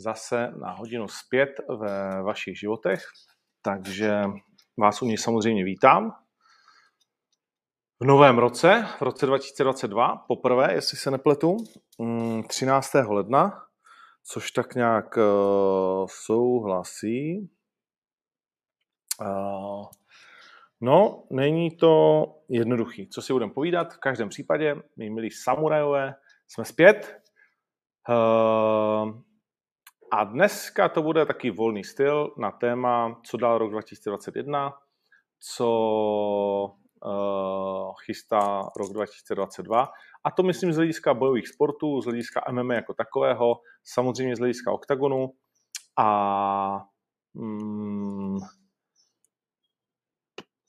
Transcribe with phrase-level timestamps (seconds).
[0.00, 3.02] zase na hodinu zpět ve vašich životech,
[3.62, 4.24] takže
[4.78, 6.10] vás u ní samozřejmě vítám.
[8.00, 11.56] V novém roce, v roce 2022, poprvé, jestli se nepletu,
[12.48, 12.94] 13.
[12.94, 13.62] Mm, ledna,
[14.24, 17.50] což tak nějak uh, souhlasí.
[19.20, 19.86] Uh,
[20.80, 23.08] no, není to jednoduchý.
[23.08, 23.92] Co si budeme povídat?
[23.94, 26.14] V každém případě, my milí samurajové,
[26.48, 27.20] jsme zpět.
[30.12, 34.72] A dneska to bude taky volný styl na téma, co dál rok 2021,
[35.40, 35.68] co
[37.04, 39.88] uh, chystá rok 2022.
[40.24, 44.72] A to myslím z hlediska bojových sportů, z hlediska MMA jako takového, samozřejmě z hlediska
[44.72, 45.32] oktagonu
[45.98, 46.84] a
[47.34, 48.38] mm,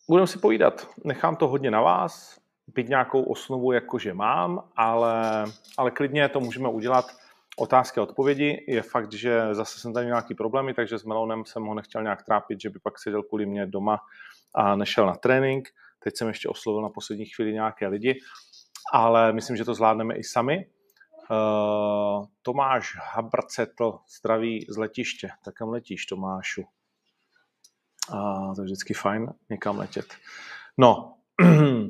[0.10, 0.88] budeme si povídat.
[1.06, 5.46] Nechám to hodně na vás, byť nějakou osnovu jakože mám, ale,
[5.78, 7.21] ale klidně to můžeme udělat
[7.62, 8.66] otázky a odpovědi.
[8.68, 12.04] Je fakt, že zase jsem tady měl nějaký problémy, takže s Melonem jsem ho nechtěl
[12.04, 14.00] nějak trápit, že by pak seděl kvůli mě doma
[14.56, 15.70] a nešel na trénink.
[16.04, 18.20] Teď jsem ještě oslovil na poslední chvíli nějaké lidi,
[18.94, 20.66] ale myslím, že to zvládneme i sami.
[21.32, 25.30] Uh, Tomáš Habrcetl, zdraví z letiště.
[25.46, 26.62] Tak kam letíš, Tomášu?
[28.14, 30.06] Uh, to je vždycky fajn někam letět.
[30.78, 31.18] No,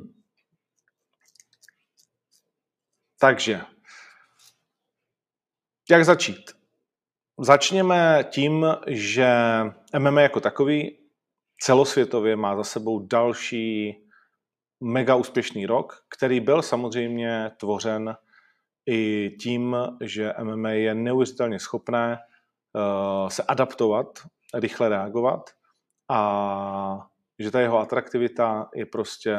[3.20, 3.60] takže
[5.92, 6.50] jak začít?
[7.40, 9.28] Začněme tím, že
[9.98, 10.98] MMA jako takový
[11.60, 13.96] celosvětově má za sebou další
[14.80, 18.16] mega úspěšný rok, který byl samozřejmě tvořen
[18.86, 22.18] i tím, že MMA je neuvěřitelně schopné
[22.74, 24.06] uh, se adaptovat,
[24.54, 25.50] rychle reagovat
[26.08, 27.06] a
[27.38, 29.36] že ta jeho atraktivita je prostě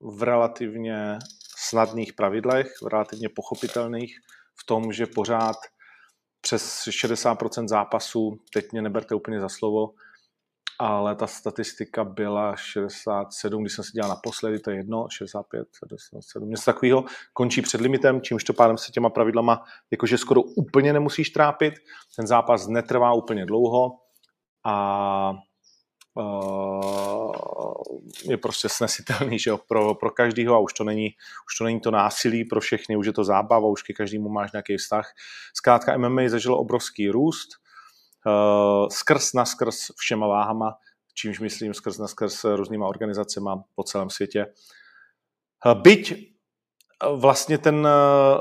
[0.00, 1.18] v relativně
[1.56, 4.18] snadných pravidlech, v relativně pochopitelných,
[4.60, 5.56] v tom, že pořád
[6.44, 9.94] přes 60% zápasů, teď mě neberte úplně za slovo,
[10.78, 16.50] ale ta statistika byla 67, když jsem si dělal naposledy, to je jedno, 65, 67,
[16.50, 21.30] něco takového, končí před limitem, čímž to pádem se těma pravidlama jakože skoro úplně nemusíš
[21.30, 21.74] trápit,
[22.16, 23.90] ten zápas netrvá úplně dlouho
[24.64, 25.32] a
[28.24, 31.08] je prostě snesitelný že jo, pro, pro každýho a už to, není,
[31.46, 34.52] už to není to násilí pro všechny, už je to zábava, už ke každému máš
[34.52, 35.12] nějaký vztah.
[35.56, 37.48] Zkrátka MMA zažilo obrovský růst,
[38.26, 40.74] uh, skrz na skrz všema váhama,
[41.14, 44.46] čímž myslím skrz na skrz různýma organizacemi po celém světě.
[45.66, 46.34] Uh, byť
[47.16, 47.88] vlastně ten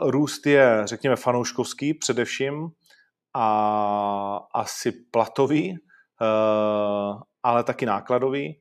[0.01, 2.69] růst je, řekněme, fanouškovský především
[3.34, 5.78] a asi platový,
[7.44, 8.59] ale taky nákladový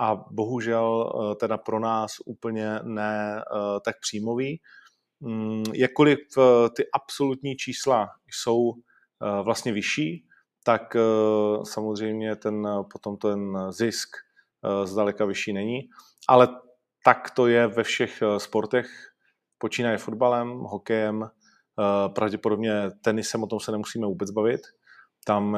[0.00, 4.60] a bohužel eh, teda pro nás úplně ne eh, tak příjmový.
[5.20, 6.42] Mm, jakkoliv eh,
[6.76, 8.72] ty absolutní čísla jsou
[9.42, 10.26] vlastně vyšší,
[10.64, 10.96] tak
[11.62, 14.08] samozřejmě ten, potom ten zisk
[14.84, 15.80] zdaleka vyšší není.
[16.28, 16.48] Ale
[17.04, 18.86] tak to je ve všech sportech,
[19.58, 21.30] počínaje fotbalem, hokejem,
[22.14, 24.60] pravděpodobně tenisem, o tom se nemusíme vůbec bavit.
[25.26, 25.56] Tam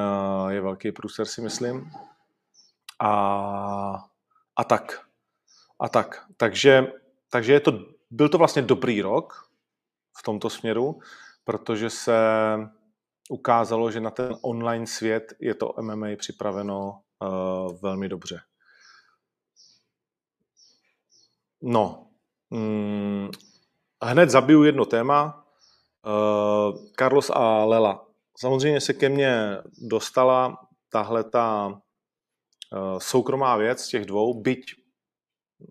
[0.48, 1.90] je velký průser, si myslím.
[2.98, 4.16] A
[4.56, 5.06] a tak.
[5.80, 6.26] A tak.
[6.36, 6.92] Takže,
[7.30, 7.72] takže je to,
[8.10, 9.48] byl to vlastně dobrý rok
[10.18, 11.00] v tomto směru,
[11.44, 12.18] protože se
[13.30, 18.40] ukázalo, že na ten online svět je to MMA připraveno uh, velmi dobře.
[21.62, 22.06] No,
[22.50, 23.30] mm,
[24.02, 25.46] hned zabiju jedno téma.
[26.06, 28.06] Uh, Carlos a Lela.
[28.38, 31.80] Samozřejmě se ke mně dostala tahle ta
[32.98, 34.74] soukromá věc těch dvou, byť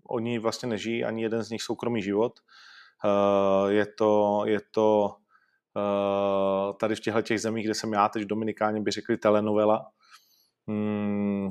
[0.08, 2.40] oni vlastně nežijí ani jeden z nich soukromý život.
[3.04, 5.16] Eh, je to, je to
[5.76, 9.90] eh, tady v těchto těch zemích, kde jsem já teď v Dominikáně, by řekli telenovela.
[10.68, 11.50] Hmm.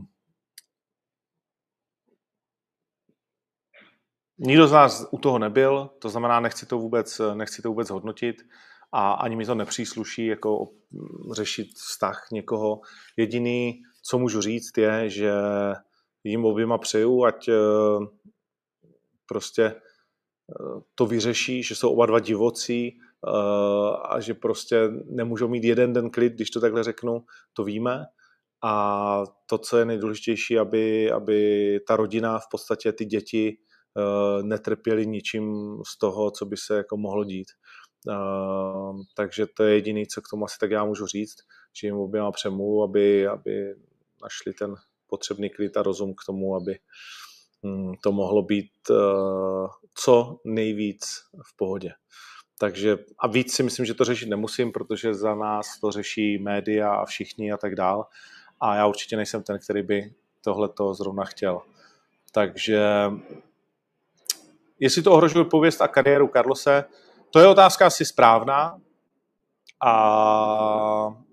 [4.38, 8.36] Nikdo z nás u toho nebyl, to znamená, nechci to vůbec, nechci to vůbec hodnotit
[8.91, 10.68] a ani mi to nepřísluší jako
[11.31, 12.81] řešit vztah někoho.
[13.18, 15.31] Jediný, co můžu říct, je, že
[16.23, 17.53] jim oběma přeju, ať eh,
[19.25, 23.31] prostě eh, to vyřeší, že jsou oba dva divocí eh,
[24.09, 28.05] a že prostě nemůžou mít jeden den klid, když to takhle řeknu, to víme.
[28.63, 33.57] a to, co je nejdůležitější, aby, aby ta rodina, v podstatě ty děti
[34.41, 37.47] netrpěli ničím z toho, co by se jako mohlo dít.
[39.15, 41.35] Takže to je jediné, co k tomu asi tak já můžu říct,
[41.81, 43.75] že jim oběma přemů, aby, aby
[44.25, 44.75] našli ten
[45.07, 46.80] potřebný klid a rozum k tomu, aby
[47.63, 51.06] hm, to mohlo být uh, co nejvíc
[51.45, 51.92] v pohodě.
[52.60, 56.95] Takže a víc si myslím, že to řešit nemusím, protože za nás to řeší média
[56.95, 58.06] a všichni a tak dál.
[58.60, 61.62] A já určitě nejsem ten, který by tohle to zrovna chtěl.
[62.31, 62.81] Takže
[64.80, 66.86] jestli to ohrožuje pověst a kariéru Carlose,
[67.31, 68.81] to je otázka asi správná
[69.83, 69.94] a,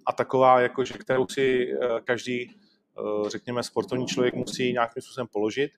[0.06, 2.61] a taková, jako, že kterou si eh, každý, eh,
[3.28, 5.72] řekněme, sportovní člověk musí nějakým způsobem položit.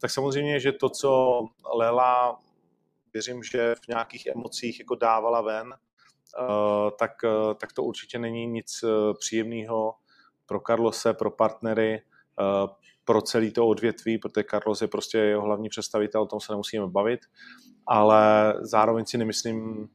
[0.00, 1.40] Tak samozřejmě, že to, co
[1.74, 2.40] Lela
[3.14, 8.46] věřím, že v nějakých emocích jako dávala ven, eh, tak, eh, tak to určitě není
[8.46, 9.94] nic eh, příjemného
[10.46, 12.02] pro Carlose, pro partnery,
[13.04, 16.86] pro celý to odvětví, protože Carlos je prostě jeho hlavní představitel, o tom se nemusíme
[16.86, 17.20] bavit,
[17.86, 19.88] ale zároveň si nemyslím,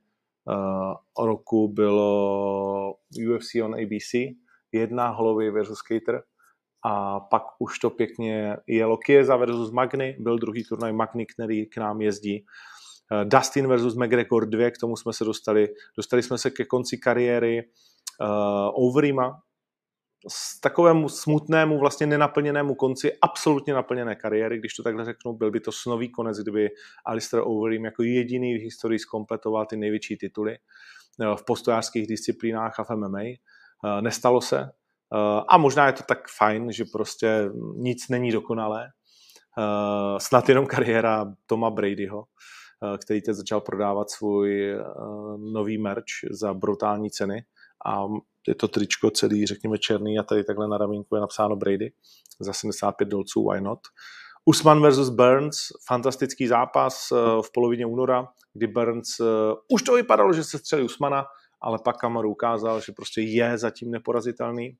[0.45, 2.93] uh, roku bylo
[3.31, 4.35] UFC on ABC,
[4.71, 6.23] jedna Holloway versus Skater
[6.85, 11.77] a pak už to pěkně jelo Kieza versus Magny, byl druhý turnaj Magny, který k
[11.77, 12.45] nám jezdí.
[13.23, 15.67] Dustin versus McGregor 2, k tomu jsme se dostali.
[15.97, 17.63] Dostali jsme se ke konci kariéry
[18.21, 19.41] uh, Overima,
[20.27, 25.59] s takovému smutnému, vlastně nenaplněnému konci absolutně naplněné kariéry, když to takhle řeknu, byl by
[25.59, 26.69] to snový konec, kdyby
[27.05, 30.57] Alistair Overeem jako jediný v historii zkompletoval ty největší tituly
[31.19, 33.21] uh, v postojářských disciplínách a v MMA.
[34.01, 34.71] Nestalo se.
[35.47, 38.87] A možná je to tak fajn, že prostě nic není dokonalé.
[40.17, 42.23] Snad jenom kariéra Toma Bradyho,
[42.97, 44.83] který teď začal prodávat svůj uh,
[45.53, 47.45] nový merch za brutální ceny
[47.85, 48.05] a
[48.47, 51.91] je to tričko celý, řekněme, černý a tady takhle na ramínku je napsáno Brady
[52.39, 53.79] za 75 dolců, why not.
[54.45, 59.23] Usman versus Burns, fantastický zápas eh, v polovině února, kdy Burns, eh,
[59.69, 61.25] už to vypadalo, že se střelí Usmana,
[61.61, 64.77] ale pak Kamaru ukázal, že prostě je zatím neporazitelný.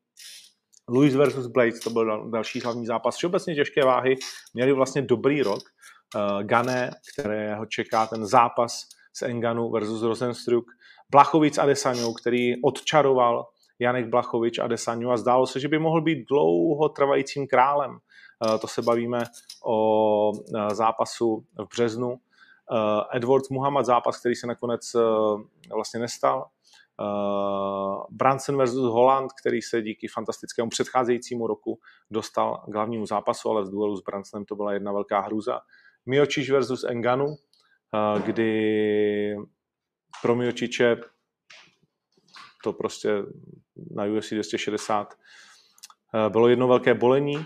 [0.90, 3.16] Louis versus Blades, to byl další hlavní zápas.
[3.16, 4.16] Všeobecně těžké váhy
[4.54, 5.64] měli vlastně dobrý rok.
[6.16, 8.82] Uh, Gane, kterého čeká ten zápas
[9.14, 10.66] s Enganu versus Rosenstruck.
[11.10, 13.46] Blachovic Adesanu, který odčaroval
[13.80, 17.98] Janek Blachovič Adesanu a zdálo se, že by mohl být dlouhotrvajícím králem.
[18.46, 19.24] Eh, to se bavíme
[19.66, 22.18] o eh, zápasu v březnu.
[23.14, 24.82] Edwards Muhammad zápas, který se nakonec
[25.74, 26.46] vlastně nestal.
[28.10, 31.80] Branson versus Holland, který se díky fantastickému předcházejícímu roku
[32.12, 35.60] dostal k hlavnímu zápasu, ale v duelu s Bransonem to byla jedna velká hruza.
[36.06, 37.36] Miočiš versus Enganu,
[38.26, 39.36] kdy
[40.22, 40.98] pro Miočiče
[42.64, 43.10] to prostě
[43.92, 47.46] na UFC 260 eh, bylo jedno velké bolení.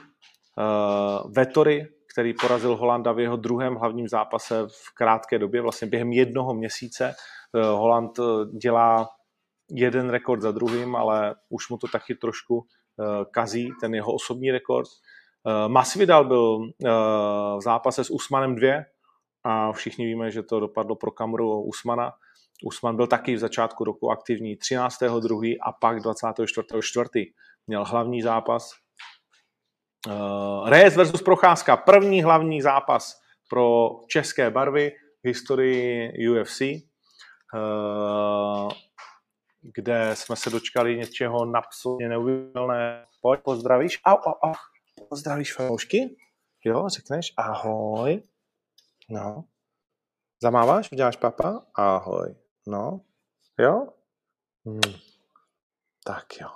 [1.36, 6.54] Vettori, který porazil Holanda v jeho druhém hlavním zápase v krátké době, vlastně během jednoho
[6.54, 7.16] měsíce.
[7.54, 8.20] Holand
[8.58, 9.10] dělá
[9.72, 12.66] jeden rekord za druhým, ale už mu to taky trošku
[13.32, 14.89] kazí, ten jeho osobní rekord.
[15.67, 16.60] Masvidal byl
[17.58, 18.84] v zápase s Usmanem 2
[19.43, 22.13] a všichni víme, že to dopadlo pro kameru Usmana.
[22.63, 25.58] Usman byl taky v začátku roku aktivní 13.2.
[25.62, 27.34] a pak 24.4.
[27.67, 28.72] měl hlavní zápas.
[30.65, 34.91] Reyes versus Procházka, první hlavní zápas pro české barvy
[35.24, 36.79] v historii UFC, eh,
[39.62, 43.05] kde jsme se dočkali něčeho napsutně neuvěřitelné.
[43.22, 44.00] Pojď, pozdravíš.
[44.05, 44.53] Au, au, au.
[45.10, 46.18] Pozdravíš fanoušky?
[46.65, 48.24] Jo, řekneš ahoj.
[49.10, 49.44] No.
[50.41, 50.91] Zamáváš?
[50.91, 51.65] Uděláš papa?
[51.75, 52.36] Ahoj.
[52.68, 53.01] No.
[53.60, 53.88] Jo?
[54.65, 54.79] Hmm.
[56.03, 56.50] Tak jo.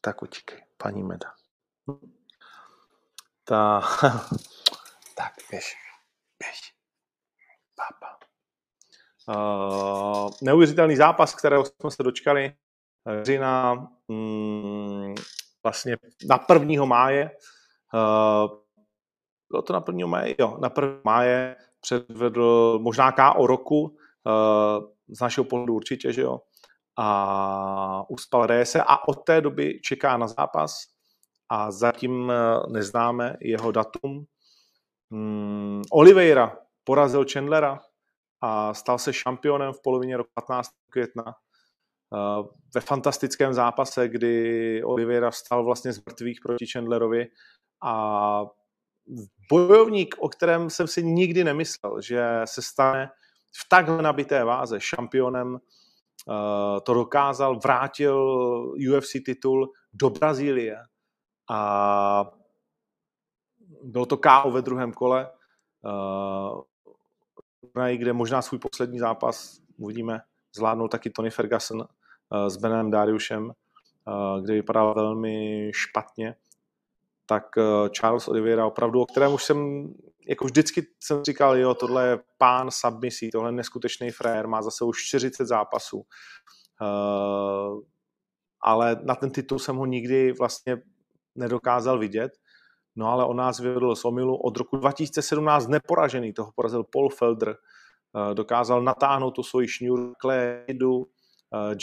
[0.00, 1.32] Tak utíkej, paní Meda.
[3.44, 3.80] Ta...
[5.16, 5.74] tak, běž.
[6.38, 6.74] Běž.
[7.74, 8.18] Papa.
[9.28, 12.56] Uh, neuvěřitelný zápas, kterého jsme se dočkali.
[13.22, 13.74] Října
[14.08, 15.14] mm,
[15.62, 15.96] vlastně
[16.28, 16.84] na 1.
[16.84, 17.30] máje.
[17.94, 18.58] Uh,
[19.50, 20.06] bylo to na 1.
[20.06, 20.34] máje?
[20.38, 21.00] Jo, na 1.
[21.04, 23.92] máje předvedl možná KO roku, uh,
[25.08, 26.38] z našeho pohledu určitě, že jo,
[26.98, 30.72] a uspal Reyese a od té doby čeká na zápas
[31.48, 32.32] a zatím
[32.68, 34.24] neznáme jeho datum.
[35.10, 37.80] Hmm, Oliveira porazil Chandlera
[38.40, 40.70] a stal se šampionem v polovině roku 15.
[40.90, 41.34] května
[42.74, 47.26] ve fantastickém zápase, kdy Oliveira vstal vlastně z mrtvých proti Chandlerovi
[47.82, 48.44] a
[49.50, 53.10] bojovník, o kterém jsem si nikdy nemyslel, že se stane
[53.56, 58.16] v takhle nabité váze šampionem, uh, to dokázal, vrátil
[58.94, 60.76] UFC titul do Brazílie
[61.50, 62.30] a
[63.82, 65.30] bylo to KO ve druhém kole,
[65.84, 66.62] uh,
[67.96, 70.20] kde možná svůj poslední zápas uvidíme,
[70.56, 71.86] zvládnul taky Tony Ferguson
[72.48, 76.34] s Benem Dariušem, uh, kde vypadal velmi špatně,
[77.26, 79.88] tak uh, Charles Oliveira opravdu, o kterém už jsem,
[80.28, 84.84] jako vždycky jsem říkal, jo, tohle je pán submisí, tohle je neskutečný frajer, má zase
[84.84, 86.02] už 40 zápasů,
[88.60, 90.82] ale na ten titul jsem ho nikdy vlastně
[91.34, 92.32] nedokázal vidět
[92.96, 94.36] No ale on nás vyvedl z omilu.
[94.36, 97.48] Od roku 2017 neporažený, toho porazil Paul Felder.
[97.50, 101.21] Eh, dokázal natáhnout tu svoji šňůru Kleidu, eh,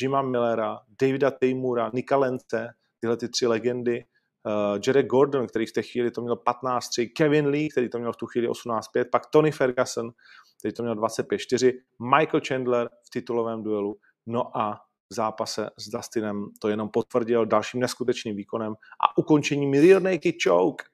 [0.01, 4.05] Jima Millera, Davida Taymura, Nika Lence, tyhle ty tři legendy.
[4.43, 8.13] Uh, Jared Gordon, který v té chvíli to měl 15-3, Kevin Lee, který to měl
[8.13, 10.11] v tu chvíli 18-5, pak Tony Ferguson,
[10.59, 11.73] který to měl 25-4,
[12.17, 13.97] Michael Chandler v titulovém duelu,
[14.27, 20.01] no a v zápase s Dustinem to jenom potvrdil dalším neskutečným výkonem a ukončení Rear
[20.01, 20.85] Naked Choke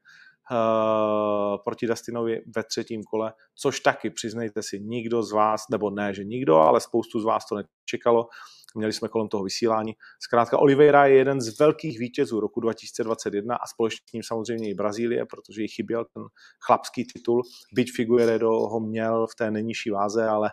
[0.51, 6.13] uh, proti Dustinovi ve třetím kole, což taky, přiznejte si, nikdo z vás, nebo ne,
[6.13, 8.27] že nikdo, ale spoustu z vás to nečekalo,
[8.75, 9.94] měli jsme kolem toho vysílání.
[10.20, 14.74] Zkrátka Oliveira je jeden z velkých vítězů roku 2021 a společně s ním samozřejmě i
[14.74, 16.24] Brazílie, protože jí chyběl ten
[16.65, 17.44] chlapský titul.
[17.74, 20.51] Byť Figueredo ho měl v té nejnižší váze, ale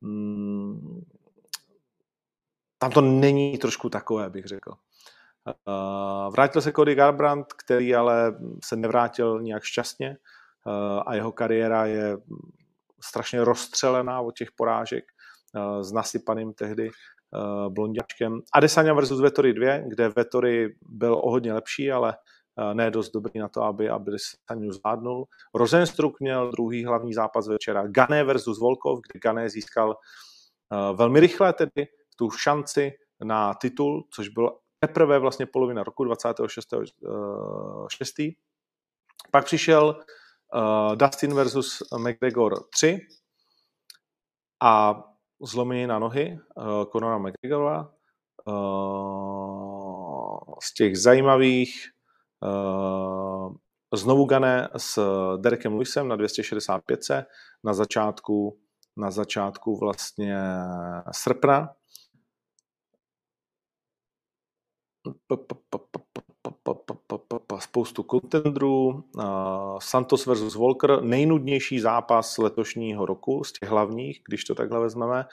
[0.00, 1.00] mm,
[2.78, 4.72] tam to není trošku takové, bych řekl.
[5.48, 11.86] Eh, vrátil se Cody Garbrandt, který ale se nevrátil nějak šťastně eh, a jeho kariéra
[11.86, 12.16] je
[13.00, 16.90] strašně rozstřelená od těch porážek eh, s nasypaným tehdy
[17.68, 18.40] blondiačkem.
[18.54, 22.16] Adesanya versus Vettori 2, kde Vettori byl o hodně lepší, ale
[22.72, 25.24] ne dost dobrý na to, aby, Adesanya zvládnul.
[25.54, 27.86] Rosenstruck měl druhý hlavní zápas večera.
[27.86, 29.96] Gané versus Volkov, kde Gané získal
[30.96, 31.86] velmi rychle tedy
[32.16, 32.92] tu šanci
[33.24, 36.72] na titul, což byl teprve vlastně polovina roku 26.
[36.72, 38.30] Eh,
[39.30, 39.96] Pak přišel
[40.54, 42.98] uh, Dustin versus McGregor 3
[44.62, 45.02] a
[45.42, 47.90] zlomení na nohy uh, Conora McGregora.
[48.46, 51.90] Uh, z těch zajímavých
[52.42, 53.54] uh,
[53.94, 55.00] znovu Gané s
[55.36, 57.00] Derekem Lewisem na 265
[57.64, 58.58] na začátku,
[58.96, 60.36] na začátku vlastně
[61.12, 61.74] srpna
[67.58, 69.04] spoustu kontendrů.
[69.78, 75.24] Santos versus Volker, nejnudnější zápas letošního roku z těch hlavních, když to takhle vezmeme.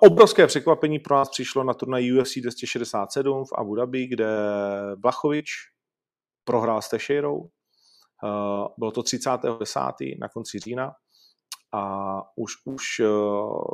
[0.00, 4.36] Obrovské překvapení pro nás přišlo na turnaj UFC 267 v Abu Dhabi, kde
[4.96, 5.50] Blachovič
[6.44, 7.48] prohrál s Teixeirou.
[8.78, 10.18] Bylo to 30.10.
[10.20, 10.92] na konci října
[11.74, 13.00] a už, už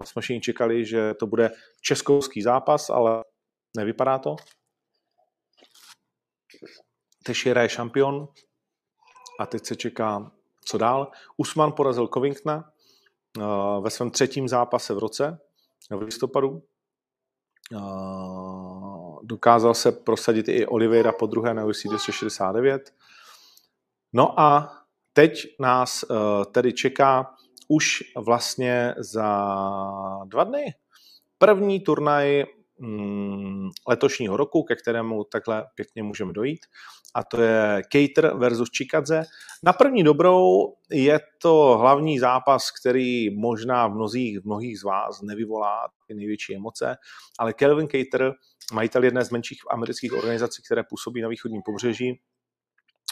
[0.05, 3.25] jsme všichni čekali, že to bude českouský zápas, ale
[3.77, 4.37] nevypadá to.
[7.29, 8.29] Teixeira je šampion
[9.41, 10.33] a teď se čeká,
[10.65, 11.11] co dál.
[11.37, 12.65] Usman porazil Covingtona
[13.37, 15.39] uh, ve svém třetím zápase v roce
[15.91, 16.63] v listopadu
[17.73, 22.95] Uh, dokázal se prosadit i Oliveira po druhé na UFC 269.
[24.13, 24.73] No a
[25.13, 27.35] teď nás uh, tedy čeká
[27.69, 29.29] už vlastně za
[30.25, 30.75] dva dny
[31.39, 32.45] první turnaj
[33.89, 36.61] letošního roku, ke kterému takhle pěkně můžeme dojít.
[37.15, 39.25] A to je Cater versus Chikadze.
[39.63, 45.23] Na první dobrou je to hlavní zápas, který možná v mnozích, v mnohých z vás
[45.23, 46.97] nevyvolá ty největší emoce,
[47.39, 48.33] ale Kelvin Cater,
[48.73, 52.21] majitel jedné z menších amerických organizací, které působí na východním pobřeží,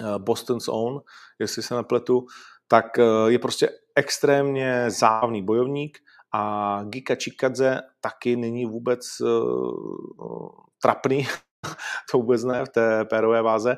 [0.03, 1.01] eh, Boston's Own,
[1.39, 2.27] jestli se nepletu,
[2.69, 5.99] tak eh, je prostě extrémně zábavný bojovník
[6.37, 10.49] a Gika Chikadze taky není vůbec uh,
[10.83, 11.27] trapný,
[12.11, 13.77] to vůbec ne v té pérové váze.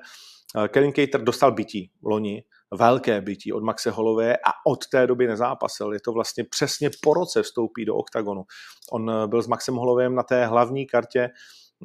[0.56, 5.26] Uh, Kevin Cater dostal bytí loni, velké bytí od Maxe Holové a od té doby
[5.26, 5.92] nezápasil.
[5.92, 8.44] Je to vlastně přesně po roce vstoupí do oktagonu.
[8.92, 11.28] On byl s Maxem Holovém na té hlavní kartě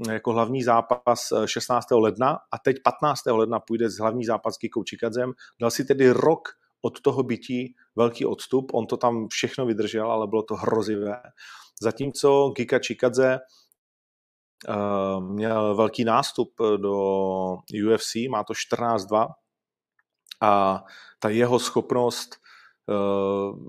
[0.09, 1.91] jako hlavní zápas 16.
[1.91, 3.25] ledna a teď 15.
[3.25, 5.33] ledna půjde z hlavní zápas s Gikou Čikadzem.
[5.61, 6.49] Dal si tedy rok
[6.85, 11.21] od toho bytí velký odstup, on to tam všechno vydržel, ale bylo to hrozivé.
[11.81, 13.39] Zatímco Gika Chikadze
[14.69, 16.95] uh, měl velký nástup do
[17.87, 19.27] UFC, má to 14-2
[20.41, 20.83] a
[21.19, 22.35] ta jeho schopnost
[22.87, 23.59] uh,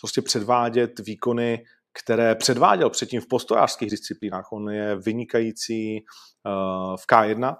[0.00, 1.64] prostě předvádět výkony,
[2.02, 4.52] které předváděl předtím v postojářských disciplínách.
[4.52, 7.56] On je vynikající uh, v K1,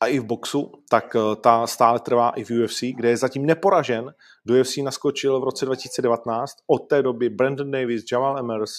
[0.00, 3.46] a i v boxu, tak eh, ta stále trvá i v UFC, kde je zatím
[3.46, 4.14] neporažen.
[4.46, 8.72] Do UFC naskočil v roce 2019, od té doby Brandon Davis, Jamal Emers,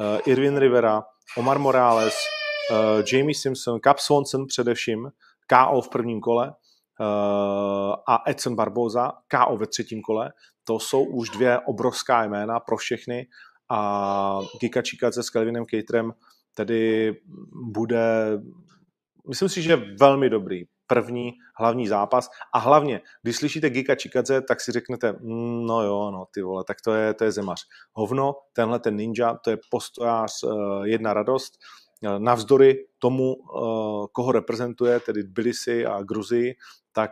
[0.00, 1.02] uh, Irvin Rivera,
[1.36, 2.16] Omar Morales,
[2.70, 5.10] uh, Jamie Simpson, Cap Swanson především,
[5.46, 6.54] KO v prvním kole
[8.08, 10.32] a Edson Barboza, KO ve třetím kole.
[10.64, 13.26] To jsou už dvě obrovská jména pro všechny
[13.70, 16.12] a Gika Chikadze s Kelvinem Caterem
[16.54, 17.12] tedy
[17.72, 18.38] bude
[19.28, 22.28] myslím si, že velmi dobrý první hlavní zápas.
[22.52, 26.64] A hlavně, když slyšíte Gika Chikadze, tak si řeknete, mm, no jo, no ty vole,
[26.64, 27.60] tak to je, to je zemař.
[27.92, 31.54] Hovno, tenhle ten ninja, to je postojář, uh, jedna radost,
[32.02, 36.54] uh, navzdory tomu, uh, koho reprezentuje, tedy Tbilisi a Gruzii,
[36.92, 37.10] tak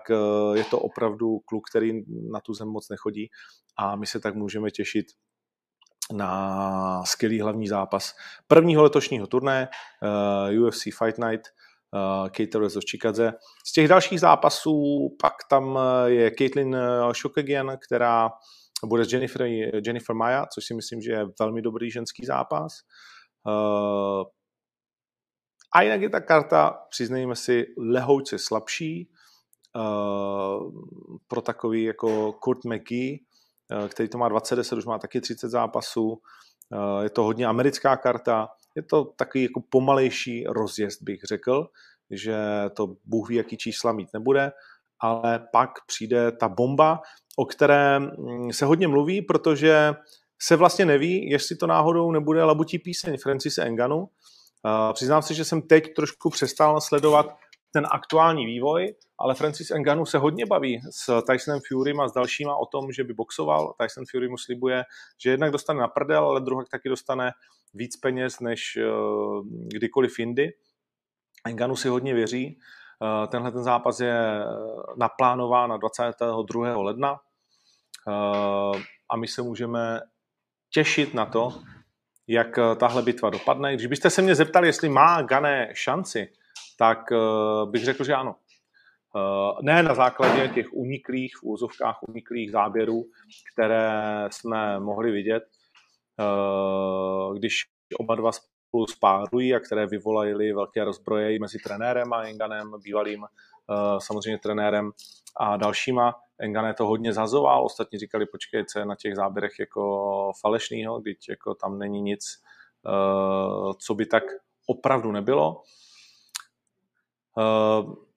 [0.55, 1.92] je to opravdu kluk, který
[2.33, 3.31] na tu zem moc nechodí.
[3.77, 5.07] A my se tak můžeme těšit
[6.12, 8.14] na skvělý hlavní zápas
[8.46, 9.68] prvního letošního turné
[10.66, 11.42] UFC Fight Night
[11.92, 13.33] uh, Cater z Chikadze.
[13.66, 18.31] Z těch dalších zápasů pak tam eh, je Caitlin eh, Shokegian, která
[18.87, 19.42] bude s Jennifer,
[19.87, 22.72] Jennifer Maya, což si myslím, že je velmi dobrý ženský zápas.
[25.74, 29.11] A jinak je ta karta, přiznejme si, lehouce slabší
[31.28, 33.18] pro takový jako Kurt McGee,
[33.88, 36.20] který to má 20, už má taky 30 zápasů.
[37.02, 41.66] Je to hodně americká karta, je to takový jako pomalejší rozjezd, bych řekl,
[42.11, 42.37] že
[42.76, 44.52] to Bůh ví, jaký čísla mít nebude,
[45.00, 47.00] ale pak přijde ta bomba,
[47.37, 49.94] o které mm, se hodně mluví, protože
[50.42, 54.08] se vlastně neví, jestli to náhodou nebude labutí píseň Francise Enganu.
[54.92, 57.37] Přiznám se, že jsem teď trošku přestal sledovat
[57.72, 62.56] ten aktuální vývoj, ale Francis Enganu se hodně baví s Tysonem Furym a s dalšíma
[62.56, 63.74] o tom, že by boxoval.
[63.80, 64.85] Tyson Fury mu slibuje,
[65.24, 67.32] že jednak dostane na prdel, ale druhak taky dostane
[67.74, 68.90] víc peněz než eh,
[69.74, 70.52] kdykoliv jindy.
[71.46, 72.58] Enganu si hodně věří.
[73.02, 74.46] Eh, tenhle ten zápas je eh,
[74.96, 76.76] naplánován na 22.
[76.76, 77.20] ledna
[79.11, 80.00] a my se můžeme
[80.70, 81.52] těšit na to,
[82.28, 83.74] jak tahle bitva dopadne.
[83.74, 86.28] Když byste se mě zeptali, jestli má Gané šanci,
[86.79, 86.98] tak
[87.64, 88.37] bych řekl, že ano.
[89.62, 93.05] Ne na základě těch uniklých, v úzovkách uniklých záběrů,
[93.53, 93.92] které
[94.31, 95.42] jsme mohli vidět,
[97.35, 97.64] když
[97.98, 103.25] oba dva spolu spárují a které vyvolaly velké rozbroje mezi trenérem a Enganem, bývalým
[103.98, 104.90] samozřejmě trenérem
[105.37, 106.14] a dalšíma.
[106.38, 111.16] Engane to hodně zazoval, ostatní říkali, počkej, co je na těch záběrech jako falešnýho, když
[111.29, 112.25] jako tam není nic,
[113.79, 114.22] co by tak
[114.66, 115.62] opravdu nebylo.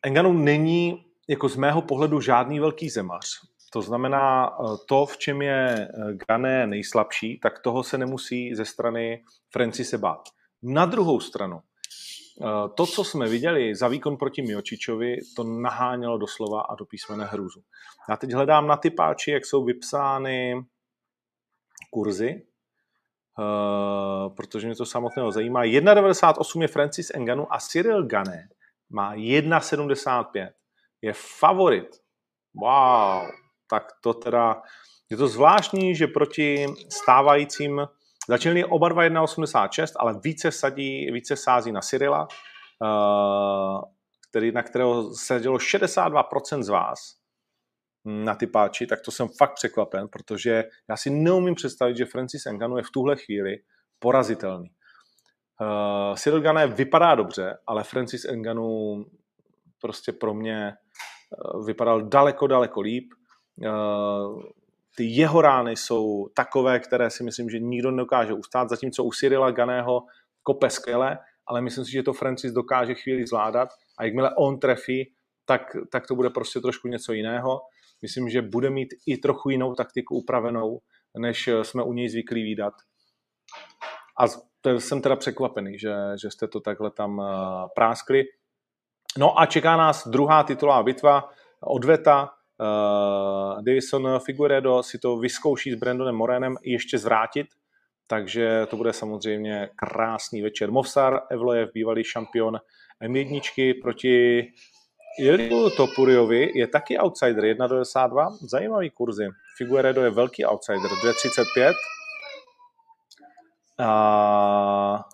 [0.03, 3.25] Enganu není jako z mého pohledu žádný velký zemař.
[3.73, 8.65] To znamená, eh, to, v čem je eh, Gané nejslabší, tak toho se nemusí ze
[8.65, 10.29] strany Francise bát.
[10.63, 16.61] Na druhou stranu, eh, to, co jsme viděli za výkon proti Miočičovi, to nahánělo doslova
[16.61, 17.61] a do písmene hrůzu.
[18.09, 20.65] Já teď hledám na ty páči, jak jsou vypsány
[21.91, 22.41] kurzy,
[24.37, 25.63] protože mě to samotného zajímá.
[25.63, 28.49] 1,98 je Francis Enganu a Cyril Gané
[28.89, 30.49] má 1,75.
[31.01, 31.87] Je favorit.
[32.53, 33.27] Wow,
[33.69, 34.61] tak to teda
[35.09, 37.81] je to zvláštní, že proti stávajícím
[38.27, 42.27] Začínali oba dva 1,86, ale více, sadí, více sází na Cyrila,
[42.81, 43.81] uh,
[44.29, 46.99] který, na kterého sedělo 62% z vás
[48.05, 52.45] na ty páči, tak to jsem fakt překvapen, protože já si neumím představit, že Francis
[52.45, 53.57] Ngannou je v tuhle chvíli
[53.99, 54.69] porazitelný.
[55.61, 59.05] Uh, Cyril Gane vypadá dobře, ale Francis Ngannou
[59.81, 60.73] prostě pro mě
[61.53, 63.13] uh, vypadal daleko, daleko líp.
[63.57, 64.43] Uh,
[64.95, 69.51] ty jeho rány jsou takové, které si myslím, že nikdo nedokáže ustát, zatímco u Cyrila
[69.51, 70.05] Ganého
[70.43, 75.13] kope skvěle, ale myslím si, že to Francis dokáže chvíli zvládat a jakmile on trefí,
[75.45, 77.61] tak, tak to bude prostě trošku něco jiného.
[78.01, 80.79] Myslím, že bude mít i trochu jinou taktiku upravenou,
[81.17, 82.73] než jsme u něj zvyklí výdat.
[84.19, 84.25] A
[84.65, 87.25] jsem teda překvapený, že, že jste to takhle tam uh,
[87.75, 88.23] práskli.
[89.17, 91.29] No a čeká nás druhá titulová bitva,
[91.61, 92.29] odveta.
[92.59, 97.47] Uh, Davison Figueredo si to vyzkouší s Brandonem Morenem ještě zvrátit,
[98.07, 100.71] takže to bude samozřejmě krásný večer.
[100.71, 102.59] Movsar Evlojev, bývalý šampion
[103.03, 104.43] M1 proti
[105.19, 108.37] Iliu Topuriovi je taky outsider 1,92.
[108.49, 109.27] Zajímavý kurzy.
[109.57, 111.73] Figueredo je velký outsider 2,35.
[113.79, 115.05] A...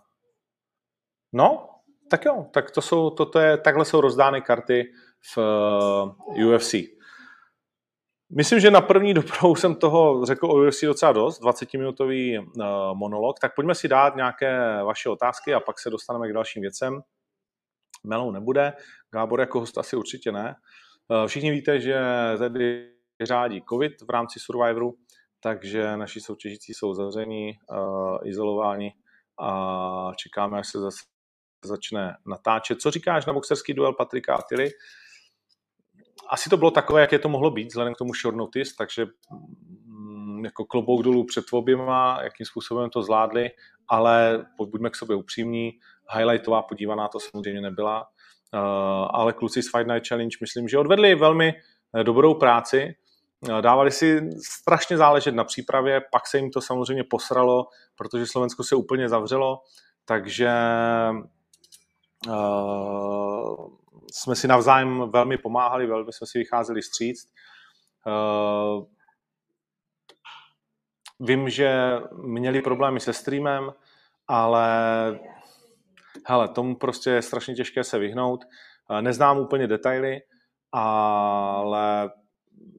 [1.33, 1.69] No,
[2.09, 4.91] tak jo, tak to jsou, toto je, takhle jsou rozdány karty
[5.33, 6.75] v uh, eh, UFC.
[8.35, 13.39] Myslím, že na první dobrou jsem toho řekl o UFC docela dost, 20-minutový uh, monolog,
[13.39, 17.01] tak pojďme si dát nějaké vaše otázky a pak se dostaneme k dalším věcem.
[18.03, 18.73] Melou nebude,
[19.13, 20.55] Gábor jako host asi určitě ne.
[21.07, 21.99] Uh, všichni víte, že
[22.37, 24.93] tady řádí COVID v rámci Survivoru,
[25.43, 28.93] takže naši soutěžící jsou zavření, uh, izolováni
[29.39, 31.03] a čekáme, až se zase
[31.65, 32.81] začne natáčet.
[32.81, 34.69] Co říkáš na boxerský duel Patrika a Tilly?
[36.29, 39.05] Asi to bylo takové, jak je to mohlo být, vzhledem k tomu short notice, takže
[39.85, 43.49] mm, jako klobouk dolů před oběma, jakým způsobem to zvládli,
[43.87, 45.71] ale buďme k sobě upřímní,
[46.15, 48.59] highlightová podívaná to samozřejmě nebyla, uh,
[49.11, 51.53] ale kluci z Fight Night Challenge myslím, že odvedli velmi
[51.95, 52.95] eh, dobrou práci,
[53.61, 54.29] Dávali si
[54.61, 59.61] strašně záležet na přípravě, pak se jim to samozřejmě posralo, protože Slovensko se úplně zavřelo,
[60.05, 60.51] takže
[62.27, 63.67] uh,
[64.13, 67.29] jsme si navzájem velmi pomáhali, velmi jsme si vycházeli stříct.
[68.07, 68.85] Uh,
[71.19, 73.71] vím, že měli problémy se streamem,
[74.27, 74.69] ale
[76.27, 78.45] hele, tomu prostě je strašně těžké se vyhnout.
[79.01, 80.19] Neznám úplně detaily,
[80.71, 82.11] ale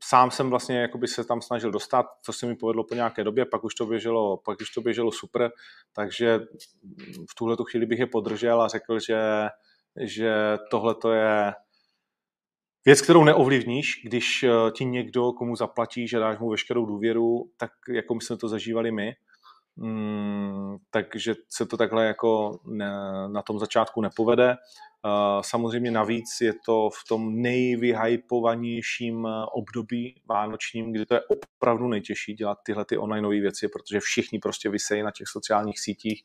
[0.05, 3.45] sám jsem vlastně jakoby se tam snažil dostat, co se mi povedlo po nějaké době,
[3.45, 5.51] pak už to běželo, pak už to běželo super,
[5.93, 6.41] takže
[7.31, 9.21] v tuhle tu chvíli bych je podržel a řekl, že,
[10.01, 11.53] že tohle to je
[12.85, 17.71] věc, kterou neovlivníš, když eh, ti někdo, komu zaplatí, že dáš mu veškerou důvěru, tak
[17.89, 19.13] jako my jsme to zažívali my,
[19.77, 22.93] Mm, takže se to takhle jako ne,
[23.29, 24.57] na tom začátku nepovede.
[25.41, 32.35] Samozřejmě navíc je to v tom nejvyhypovanějším eh, období vánočním, kdy to je opravdu nejtěžší
[32.35, 36.23] dělat tyhle ty onlineové věci, protože všichni prostě vysejí na těch sociálních sítích,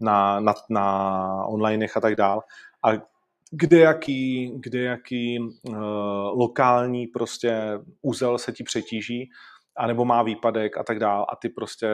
[0.00, 2.42] na, na, na onlinech a tak dál.
[2.84, 2.88] A
[3.50, 5.74] kde jaký, kde jaký uh,
[6.38, 9.30] lokální prostě úzel se ti přetíží,
[9.76, 11.88] anebo má výpadek a tak dál a ty prostě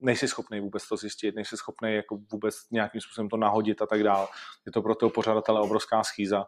[0.00, 4.02] nejsi schopný vůbec to zjistit, nejsi schopný jako vůbec nějakým způsobem to nahodit a tak
[4.02, 4.28] dál.
[4.66, 6.44] Je to pro toho pořadatele obrovská schýza.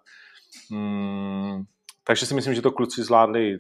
[0.71, 1.65] Hmm,
[2.05, 3.59] takže si myslím, že to kluci zvládli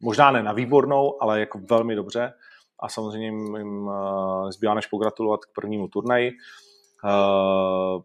[0.00, 2.32] možná ne na výbornou, ale jako velmi dobře
[2.80, 6.32] a samozřejmě jim, uh, zbývá než pogratulovat k prvnímu turnaji.
[7.04, 8.02] Uh,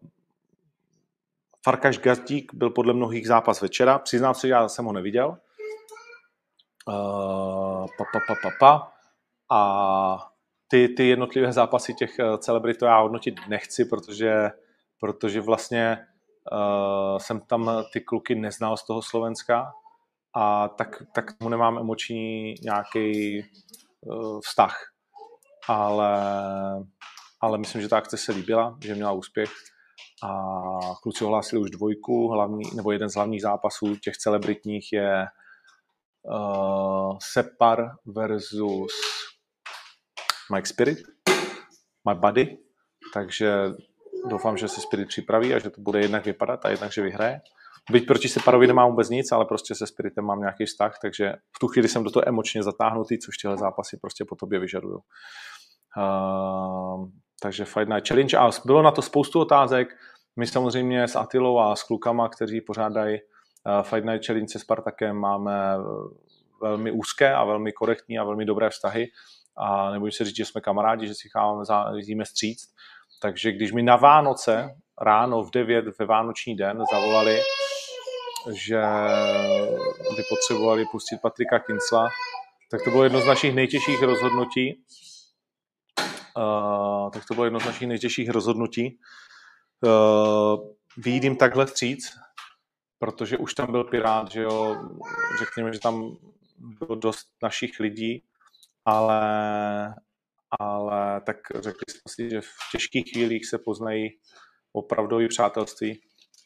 [1.64, 3.98] Farkaš Gazdík byl podle mnohých zápas večera.
[3.98, 5.28] Přiznám se, já jsem ho neviděl.
[6.88, 8.92] Uh, pa, pa, pa, pa, pa.
[9.50, 10.30] A
[10.68, 14.50] ty, ty jednotlivé zápasy těch eh, celebrit to já hodnotit nechci, protože,
[15.00, 15.98] protože vlastně
[16.52, 19.72] uh, jsem tam ty kluky neznal z toho Slovenska
[20.34, 23.40] a tak, tak tomu nemám emoční nějaký
[24.00, 24.76] uh, vztah.
[25.68, 26.20] Ale,
[27.40, 29.50] ale myslím, že ta akce se líbila, že měla úspěch
[30.22, 30.34] a
[31.02, 35.26] kluci ohlásili už dvojku, hlavní, nebo jeden z hlavních zápasů těch celebritních je
[36.22, 38.92] uh, Separ versus
[40.54, 40.98] Mike Spirit,
[42.08, 42.58] My Buddy,
[43.14, 43.54] takže
[44.28, 47.40] doufám, že se Spirit připraví a že to bude jednak vypadat a jednak, že vyhraje.
[47.90, 51.58] Byť proti Separovi nemám vůbec nic, ale prostě se Spiritem mám nějaký vztah, takže v
[51.58, 54.98] tu chvíli jsem do toho emočně zatáhnutý, což tyhle zápasy prostě po tobě vyžadují.
[55.96, 57.08] Uh,
[57.42, 59.88] takže Fight Night Challenge a bylo na to spoustu otázek.
[60.36, 65.16] My samozřejmě s Atilou a s klukama, kteří pořádají uh, Fight Night Challenge se Spartakem,
[65.16, 65.76] máme
[66.62, 69.08] velmi úzké a velmi korektní a velmi dobré vztahy
[69.56, 71.64] a nebojím se říct, že jsme kamarádi, že si cháváme,
[71.96, 72.68] jezdíme stříct.
[73.22, 77.40] Takže když mi na Vánoce ráno v 9 ve Vánoční den zavolali,
[78.52, 78.82] že
[80.16, 82.08] by potřebovali pustit Patrika Kincla,
[82.70, 84.84] tak to bylo jedno z našich nejtěžších rozhodnutí.
[86.36, 88.98] Uh, tak to bylo jedno z našich nejtěžších rozhodnutí.
[89.80, 92.16] Uh, výjít jim takhle vstříc,
[92.98, 94.76] protože už tam byl Pirát, že jo,
[95.38, 96.16] řekněme, že tam
[96.58, 98.22] bylo dost našich lidí,
[98.86, 99.94] ale,
[100.60, 104.08] ale tak řekli jsme si, že v těžkých chvílích se poznají
[104.72, 106.00] opravdový přátelství,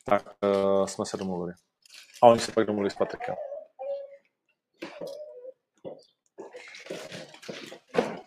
[0.05, 1.53] tak uh, jsme se domluvili.
[2.23, 3.35] A oni se pak domluvili s Patrikem.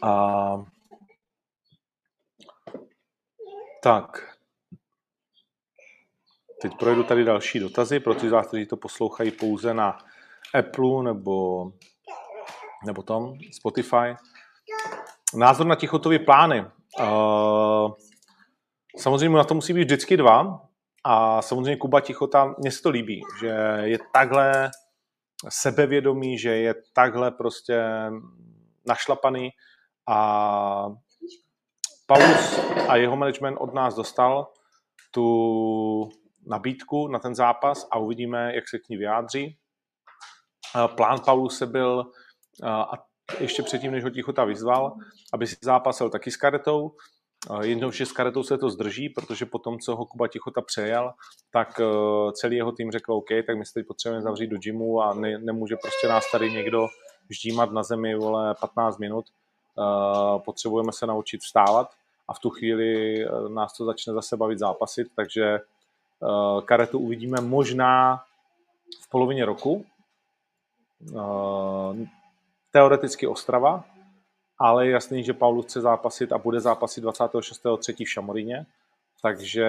[0.04, 0.56] A
[3.84, 4.38] tak.
[6.62, 9.98] Teď projdu tady další dotazy, protože vás, kteří to poslouchají pouze na
[10.54, 11.66] Apple nebo,
[12.86, 14.16] nebo tom, Spotify.
[15.36, 16.66] Názor na Tichotovy plány.
[17.00, 17.92] Uh,
[18.98, 20.62] samozřejmě na to musí být vždycky dva.
[21.06, 23.48] A samozřejmě Kuba Tichota, mně se to líbí, že
[23.82, 24.72] je takhle
[25.50, 27.84] sebevědomý, že je takhle prostě
[28.88, 29.50] našlapaný
[30.10, 30.88] a
[32.08, 34.52] Paulus a jeho management od nás dostal
[35.12, 36.10] tu
[36.48, 39.58] nabídku na ten zápas a uvidíme, jak se k ní vyjádří.
[40.96, 42.12] Plán Pauluse byl,
[42.64, 43.06] a
[43.40, 44.96] ještě předtím, než ho Tichota vyzval,
[45.34, 46.92] aby si zápasil taky s karetou,
[47.92, 51.14] že s karetou se to zdrží, protože po tom, co ho Kuba Tichota přejel,
[51.52, 51.82] tak
[52.34, 55.38] celý jeho tým řekl OK, tak my se teď potřebujeme zavřít do gymu a ne,
[55.38, 56.88] nemůže prostě nás tady někdo
[57.30, 59.26] ždímat na zemi vole 15 minut.
[60.46, 61.92] Potřebujeme se naučit vstávat
[62.28, 63.18] a v tu chvíli
[63.50, 65.60] nás to začne zase bavit zápasit, takže
[66.66, 68.24] karetu uvidíme možná
[69.02, 69.86] v polovině roku.
[72.74, 73.86] Teoreticky Ostrava,
[74.60, 78.06] ale je jasný, že Paulus chce zápasit a bude zápasit 26.3.
[78.06, 78.66] v Šamoríně,
[79.22, 79.68] takže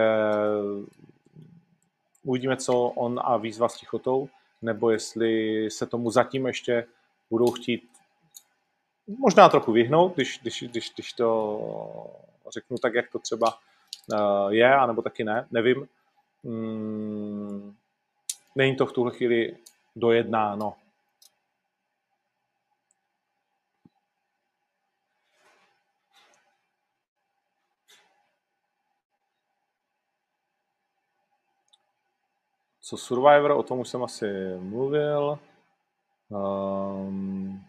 [2.22, 4.28] uvidíme, co on a výzva s Tichotou,
[4.62, 6.86] nebo jestli se tomu zatím ještě
[7.30, 7.90] budou chtít
[9.06, 11.60] možná trochu vyhnout, když, když, když, když to
[12.52, 13.58] řeknu tak, jak to třeba
[14.14, 15.88] eh, je, anebo taky ne, nevím
[16.42, 17.74] mm,
[18.54, 19.56] není to v tuhle chvíli
[19.96, 20.74] dojednáno.
[32.86, 34.26] Co Survivor, o tom už jsem asi
[34.58, 35.38] mluvil.
[36.28, 37.64] Um,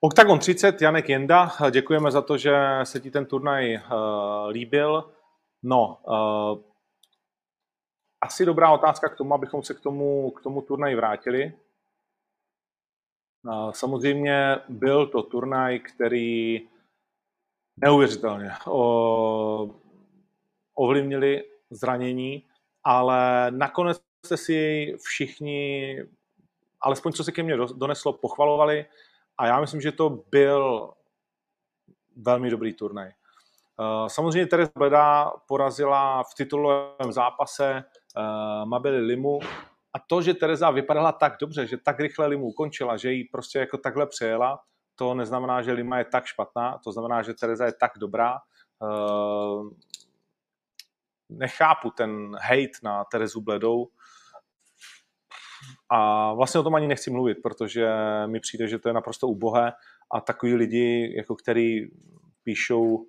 [0.00, 3.82] Octagon 30, Janek Jenda, děkujeme za to, že se ti ten turnaj uh,
[4.48, 5.12] líbil.
[5.62, 6.62] No, uh,
[8.20, 11.52] asi dobrá otázka k tomu, abychom se k tomu, k tomu turnaji vrátili.
[13.44, 16.68] Uh, samozřejmě byl to turnaj, který
[17.76, 19.70] neuvěřitelně uh,
[20.74, 22.48] ovlivnili zranění,
[22.84, 25.96] ale nakonec jste si všichni,
[26.80, 28.86] alespoň co se ke mně doneslo, pochvalovali
[29.38, 30.92] a já myslím, že to byl
[32.16, 33.08] velmi dobrý turnaj.
[33.80, 37.84] Eh, samozřejmě Teresa Bleda porazila v titulovém zápase
[38.16, 39.40] uh, Mabeli Limu
[39.94, 43.58] a to, že Teresa vypadala tak dobře, že tak rychle Limu ukončila, že ji prostě
[43.58, 44.60] jako takhle přejela,
[44.94, 48.38] to neznamená, že Lima je tak špatná, to znamená, že Teresa je tak dobrá.
[51.38, 53.88] Nechápu ten hate na Terezu Bledou
[55.90, 57.88] a vlastně o tom ani nechci mluvit, protože
[58.26, 59.72] mi přijde, že to je naprosto ubohé
[60.12, 61.80] a takový lidi, jako který
[62.44, 63.04] píšou uh,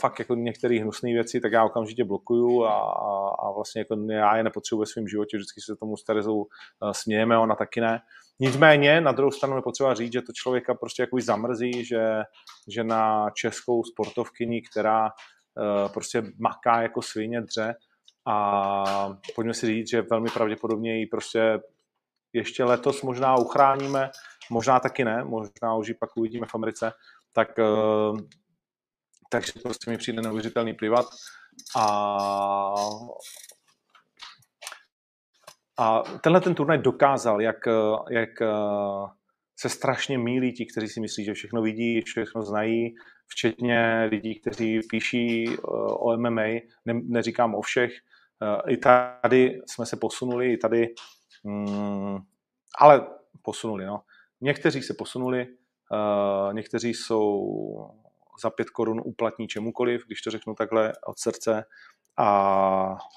[0.00, 4.36] fakt jako některé hnusné věci, tak já okamžitě blokuju a, a, a vlastně jako já
[4.36, 6.46] je nepotřebuji ve svém životě, vždycky se tomu s Terezou uh,
[6.92, 8.00] smějeme, ona taky ne.
[8.40, 12.22] Nicméně, na druhou stranu je potřeba říct, že to člověka prostě jako zamrzí, že,
[12.68, 15.10] že na českou sportovkyni, která
[15.92, 17.74] prostě maká jako svině dře
[18.26, 18.84] a
[19.34, 21.60] pojďme si říct, že velmi pravděpodobně ji prostě
[22.32, 24.10] ještě letos možná uchráníme,
[24.50, 26.92] možná taky ne, možná už ji pak uvidíme v Americe,
[27.32, 28.18] tak uh,
[29.30, 31.06] takže prostě mi přijde neuvěřitelný plivat.
[31.76, 31.86] A,
[35.78, 37.56] a tenhle ten turnaj dokázal, jak,
[38.10, 38.30] jak
[39.60, 42.94] se strašně mílí ti, kteří si myslí, že všechno vidí, všechno znají,
[43.28, 45.56] včetně lidí, kteří píší eh,
[45.88, 46.42] o MMA,
[46.84, 47.92] ne, neříkám o všech.
[48.42, 50.94] Eh, I tady jsme se posunuli, i tady,
[51.44, 52.18] mm,
[52.78, 53.06] ale
[53.42, 54.02] posunuli, no.
[54.40, 55.46] Někteří se posunuli,
[55.92, 57.90] uh, někteří jsou
[58.42, 61.64] za pět korun uplatní čemukoliv, když to řeknu takhle od srdce.
[62.16, 62.28] A,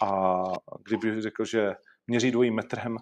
[0.01, 0.43] a
[0.85, 1.75] kdyby řekl, že
[2.07, 2.97] měří dvojím metrem,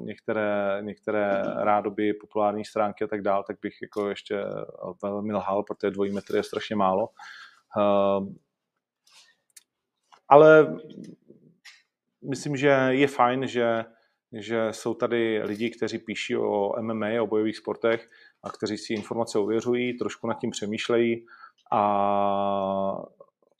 [0.00, 4.44] některé, některé rádoby populární stránky a tak dále, tak bych jako ještě
[5.02, 7.08] velmi lhal, protože dvojí metr je strašně málo.
[7.76, 8.28] Uh,
[10.28, 10.76] ale
[12.30, 13.84] myslím, že je fajn, že,
[14.32, 18.10] že jsou tady lidi, kteří píší o MMA, o bojových sportech
[18.42, 21.26] a kteří si informace ověřují, trošku nad tím přemýšlejí
[21.72, 23.02] a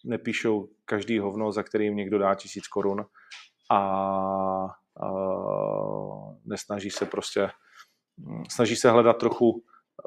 [0.05, 3.07] nepíšou každý hovno, za kterým někdo dá tisíc korun
[3.70, 4.84] a
[6.44, 7.50] nesnaží se prostě,
[8.50, 9.64] snaží se hledat trochu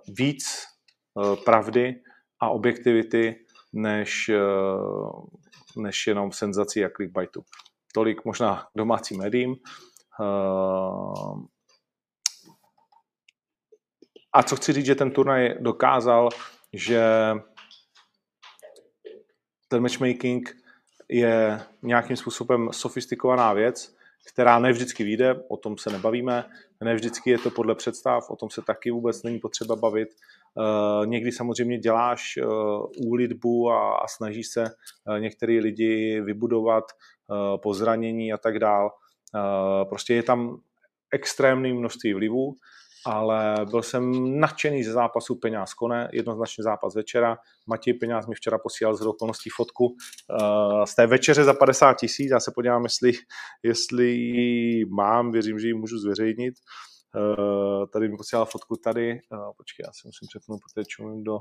[0.07, 2.01] víc e, pravdy
[2.39, 4.39] a objektivity, než, e,
[5.77, 7.43] než jenom senzací a clickbaitu.
[7.93, 9.51] Tolik možná domácí médiím.
[9.51, 9.57] E,
[14.33, 16.29] a co chci říct, že ten turnaj dokázal,
[16.73, 17.03] že
[19.67, 20.57] ten matchmaking
[21.09, 23.96] je nějakým způsobem sofistikovaná věc,
[24.27, 26.45] která ne vždycky vyjde, o tom se nebavíme,
[26.83, 30.09] ne vždycky je to podle představ, o tom se taky vůbec není potřeba bavit.
[30.55, 37.61] Uh, někdy samozřejmě děláš uh, úlitbu a, a snažíš se uh, některý lidi vybudovat uh,
[37.61, 38.89] po zranění a tak dál.
[39.89, 40.57] Prostě je tam
[41.11, 42.55] extrémní množství vlivů
[43.07, 47.37] ale byl jsem nadšený ze zápasu Peňáz Kone, jednoznačně zápas večera.
[47.67, 52.31] Matěj Peňáz mi včera posílal z okolností fotku uh, z té večeře za 50 tisíc.
[52.31, 53.11] Já se podívám, jestli,
[53.63, 56.53] jestli ji mám, věřím, že ji můžu zveřejnit.
[57.15, 61.39] Uh, tady mi posílal fotku tady, uh, počkej, já si musím přepnout, protože čumím do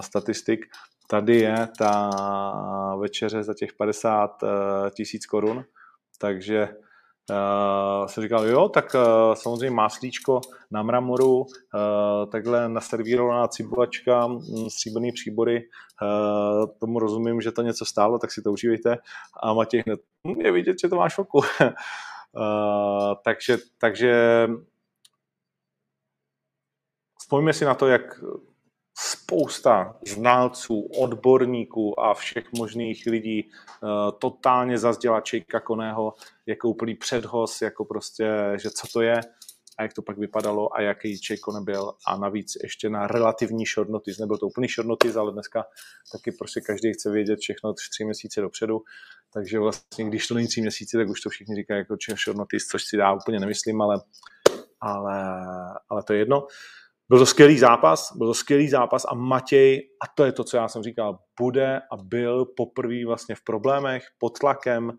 [0.00, 0.60] statistik.
[1.08, 2.10] Tady je ta
[3.00, 4.30] večeře za těch 50
[4.94, 5.64] tisíc korun,
[6.18, 6.68] takže
[7.32, 10.40] Uh, jsem říkal, jo, tak uh, samozřejmě máslíčko
[10.70, 11.46] na mramoru, uh,
[12.32, 15.68] takhle naservírovaná cibulačka, mm, stříbrný příbory,
[16.02, 18.96] uh, tomu rozumím, že to něco stálo, tak si to užívejte.
[19.42, 21.38] A Matěj hned, hm, je vidět, že to máš oku.
[21.38, 21.44] uh,
[23.24, 24.48] takže, takže
[27.20, 28.24] vzpomeňme si na to, jak
[29.32, 36.14] spousta znalců, odborníků a všech možných lidí uh, totálně zazděla Čejka Koného
[36.46, 39.20] jako úplný předhoz, jako prostě, že co to je
[39.78, 44.22] a jak to pak vypadalo a jaký Čejko nebyl a navíc ještě na relativní notice.
[44.22, 45.64] Nebyl to úplný short notice, ale dneska
[46.12, 48.82] taky prostě každý chce vědět všechno tři měsíce dopředu,
[49.32, 52.66] takže vlastně když to není tři měsíce, tak už to všichni říkají jako short notice,
[52.70, 54.00] což si dá úplně nemyslím, ale,
[54.80, 55.46] ale,
[55.88, 56.40] ale to je jedno.
[56.40, 56.48] Uh,
[57.08, 60.56] byl to skvělý zápas, byl to skvělý zápas a Matěj, a to je to, co
[60.56, 64.92] já jsem říkal, bude a byl poprvé vlastně v problémech, pod tlakem,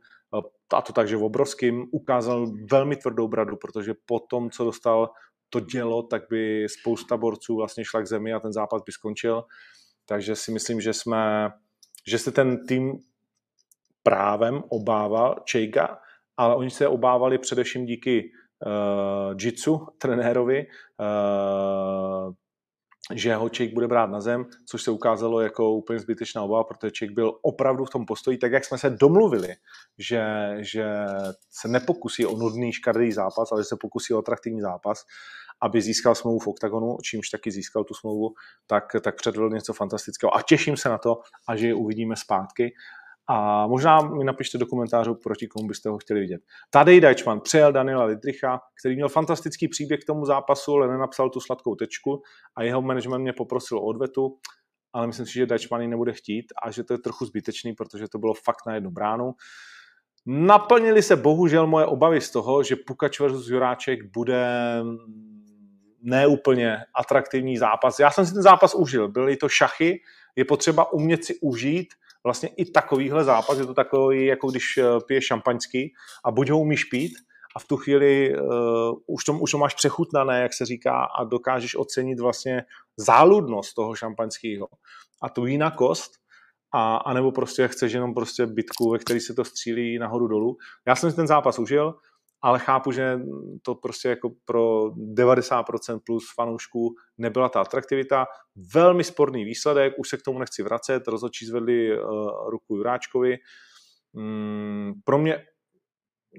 [0.73, 5.09] a to takže v obrovským, ukázal velmi tvrdou bradu, protože po tom, co dostal
[5.49, 9.43] to dělo, tak by spousta borců vlastně šla k zemi a ten zápas by skončil.
[10.05, 11.49] Takže si myslím, že jsme,
[12.07, 12.93] že se ten tým
[14.03, 15.99] právem obával Čejka,
[16.37, 18.31] ale oni se obávali především díky
[18.65, 20.65] uh, Jitsu, trenérovi,
[20.99, 22.33] uh,
[23.13, 26.91] že ho Ček bude brát na zem, což se ukázalo jako úplně zbytečná obava, protože
[26.91, 29.55] Ček byl opravdu v tom postoji, tak jak jsme se domluvili,
[29.97, 30.23] že,
[30.59, 30.85] že
[31.51, 35.03] se nepokusí o nudný škardý zápas, ale že se pokusí o atraktivní zápas,
[35.61, 38.33] aby získal smlouvu v OKTAGONu, čímž taky získal tu smlouvu,
[38.67, 40.35] tak, tak předvedl něco fantastického.
[40.35, 42.73] A těším se na to, a že je uvidíme zpátky.
[43.27, 46.41] A možná mi napište do komentářů, proti komu byste ho chtěli vidět.
[46.69, 51.39] Tady Dajčman přejel Daniela Lidricha, který měl fantastický příběh k tomu zápasu, ale nenapsal tu
[51.39, 52.21] sladkou tečku
[52.55, 54.37] a jeho management mě poprosil o odvetu,
[54.93, 58.07] ale myslím si, že Dajčman ji nebude chtít a že to je trochu zbytečný, protože
[58.07, 59.31] to bylo fakt na jednu bránu.
[60.25, 64.45] Naplnili se bohužel moje obavy z toho, že Pukač versus Juráček bude
[66.01, 67.99] neúplně atraktivní zápas.
[67.99, 70.01] Já jsem si ten zápas užil, byly to šachy,
[70.35, 71.87] je potřeba umět si užít
[72.23, 75.93] vlastně i takovýhle zápas, je to takový, jako když eh, piješ šampaňský
[76.25, 77.13] a buď ho umíš pít
[77.55, 78.47] a v tu chvíli uh,
[79.07, 82.63] už, to, už to máš přechutnané, jak se říká, a dokážeš ocenit vlastně
[82.97, 84.67] záludnost toho šampaňského
[85.21, 86.11] a tu jinakost,
[86.73, 90.57] a, a nebo prostě chceš jenom prostě bitku, ve který se to střílí nahoru dolů.
[90.87, 91.95] Já jsem si ten zápas užil,
[92.43, 93.19] ale chápu, že
[93.61, 98.25] to prostě jako pro 90% plus fanoušků nebyla ta atraktivita.
[98.73, 102.05] Velmi sporný výsledek, už se k tomu nechci vracet, rozhodčí zvedli uh,
[102.49, 103.37] ruku Juráčkovi.
[104.13, 105.45] Mm, pro mě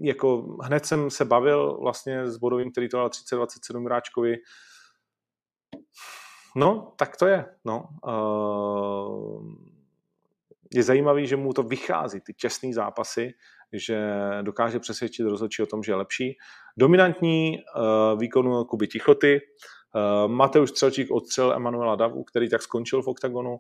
[0.01, 4.37] jako hned jsem se bavil vlastně s bodovým, který to dal 30-27 Juráčkovi.
[6.57, 7.47] No, tak to je.
[7.65, 7.89] No.
[8.07, 9.55] Uh,
[10.75, 13.33] je zajímavý, že mu to vychází, ty těsné zápasy,
[13.75, 14.11] že
[14.43, 16.37] dokáže přesvědčit rozhodčí o tom, že je lepší.
[16.77, 23.09] Dominantní uh, výkonu Kuby Tichoty, uh, Mateusz Střelčík odstřel Emanuela Davu, který tak skončil v
[23.09, 23.57] oktagonu uh,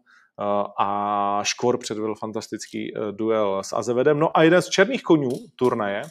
[0.79, 4.19] a Škvor předvedl fantastický duel s Azevedem.
[4.19, 6.03] No a jeden z černých konňů turnaje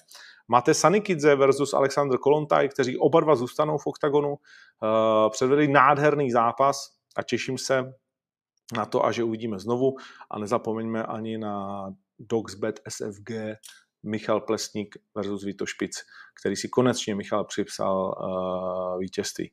[0.48, 4.36] Máte Sanikidze versus Alexander Kolontaj, kteří oba dva zůstanou v oktagonu.
[5.30, 7.94] Předvedli nádherný zápas a těším se
[8.76, 9.96] na to a že uvidíme znovu.
[10.32, 11.86] A nezapomeňme ani na
[12.20, 13.32] Dogsbet SFG
[14.04, 15.98] Michal Plesník versus Vito Špic,
[16.42, 19.52] který si konečně Michal připsal uh, vítězství.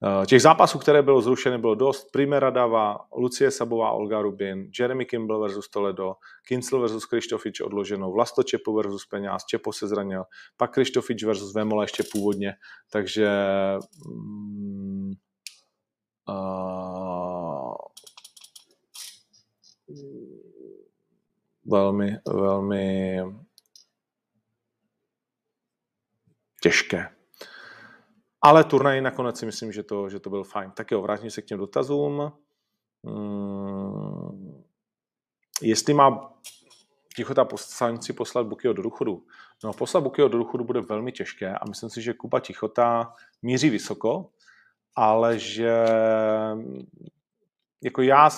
[0.00, 2.12] Uh, těch zápasů, které bylo zrušeny, bylo dost.
[2.12, 6.14] Primera Dava, Lucie Sabová, Olga Rubin, Jeremy Kimball versus Toledo,
[6.48, 10.24] Kincel versus Krištofič odloženo, Vlasto Čepo versus Peňáz, Čepo se zranil,
[10.56, 12.54] pak Krištofič versus Vemola ještě původně,
[12.90, 13.28] takže
[14.06, 15.12] um,
[16.28, 17.74] uh,
[21.66, 23.22] velmi, velmi
[26.66, 27.08] těžké.
[28.42, 30.70] Ale turnaj nakonec si myslím, že to, že to byl fajn.
[30.70, 32.32] Tak jo, vrátím se k těm dotazům.
[33.06, 34.64] Hmm.
[35.62, 36.32] Jestli má
[37.16, 39.26] Tichota poslanci poslat Bukio do důchodu.
[39.64, 43.12] No, poslat Bukio do důchodu bude velmi těžké a myslím si, že Kuba Tichota
[43.42, 44.30] míří vysoko,
[44.94, 45.84] ale že
[47.84, 48.30] jako já,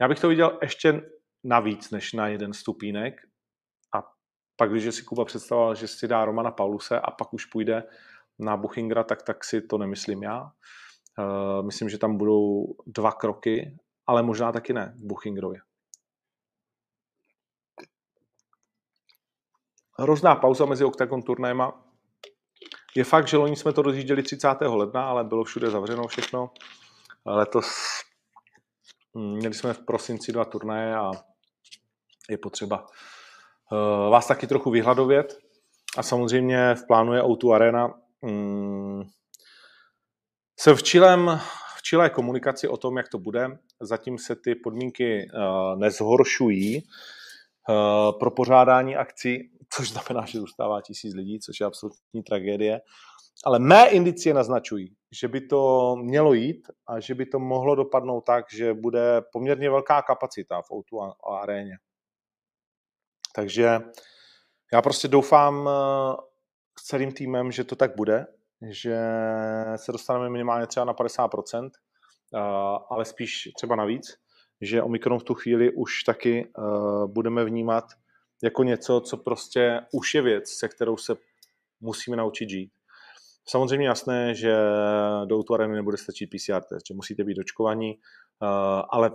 [0.00, 1.02] já bych to viděl ještě
[1.44, 3.29] navíc než na jeden stupínek
[4.60, 7.84] pak, když si Kuba představoval, že si dá Romana Pauluse a pak už půjde
[8.38, 10.42] na Buchingra, tak, tak si to nemyslím já.
[10.42, 15.60] Uh, myslím, že tam budou dva kroky, ale možná taky ne k Buchingrově.
[19.98, 21.84] Hrozná pauza mezi Octagon turnajema.
[22.96, 24.48] Je fakt, že loni jsme to rozjížděli 30.
[24.60, 26.50] ledna, ale bylo všude zavřeno všechno.
[27.26, 27.66] Letos
[29.16, 31.12] hm, měli jsme v prosinci dva turnaje a
[32.30, 32.86] je potřeba
[34.10, 35.38] vás taky trochu vyhladovět.
[35.96, 37.94] A samozřejmě v plánu je O2 Arena.
[40.60, 41.40] Jsem v čilém,
[41.76, 43.58] v čilé komunikaci o tom, jak to bude.
[43.80, 51.14] Zatím se ty podmínky uh, nezhoršují uh, pro pořádání akcí, což znamená, že zůstává tisíc
[51.14, 52.80] lidí, což je absolutní tragédie.
[53.44, 58.20] Ale mé indicie naznačují, že by to mělo jít a že by to mohlo dopadnout
[58.20, 61.12] tak, že bude poměrně velká kapacita v O2
[61.42, 61.76] aréně.
[63.34, 63.80] Takže
[64.72, 66.16] já prostě doufám eh,
[66.78, 68.26] s celým týmem, že to tak bude,
[68.70, 68.98] že
[69.76, 72.38] se dostaneme minimálně třeba na 50%, eh,
[72.90, 74.06] ale spíš třeba navíc,
[74.60, 76.62] že Omikron v tu chvíli už taky eh,
[77.06, 77.84] budeme vnímat
[78.42, 81.16] jako něco, co prostě už je věc, se kterou se
[81.80, 82.72] musíme naučit žít.
[83.48, 84.56] Samozřejmě jasné, že
[85.24, 87.98] do útvareny nebude stačit PCR test, že musíte být očkovaní,
[88.90, 89.10] ale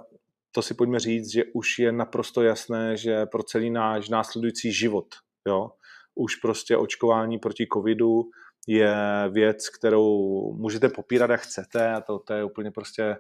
[0.56, 5.06] to si pojďme říct, že už je naprosto jasné, že pro celý náš následující život,
[5.48, 5.72] jo,
[6.16, 8.24] už prostě očkování proti covidu
[8.68, 8.96] je
[9.30, 10.08] věc, kterou
[10.54, 13.18] můžete popírat, jak chcete, a to, to je úplně prostě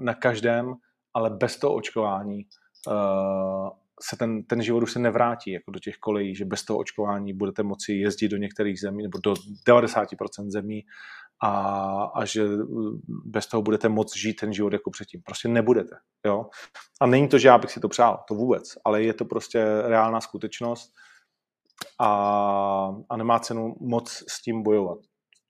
[0.00, 0.74] na každém,
[1.14, 2.46] ale bez toho očkování
[2.86, 3.68] uh,
[4.00, 7.32] se ten, ten život už se nevrátí jako do těch kolejí, že bez toho očkování
[7.32, 9.34] budete moci jezdit do některých zemí nebo do
[9.68, 10.84] 90% zemí
[11.44, 15.22] a, a že mm, bez toho budete moct žít ten život jako předtím.
[15.22, 15.96] Prostě nebudete.
[16.26, 16.46] Jo?
[17.00, 19.64] A není to, že já bych si to přál, to vůbec, ale je to prostě
[19.82, 20.92] reálná skutečnost
[22.00, 24.98] a, a nemá cenu moc s tím bojovat.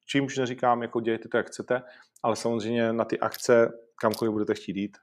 [0.07, 1.83] Čímž neříkám, jako dějte to, jak chcete,
[2.23, 4.97] ale samozřejmě na ty akce, kamkoliv budete chtít jít,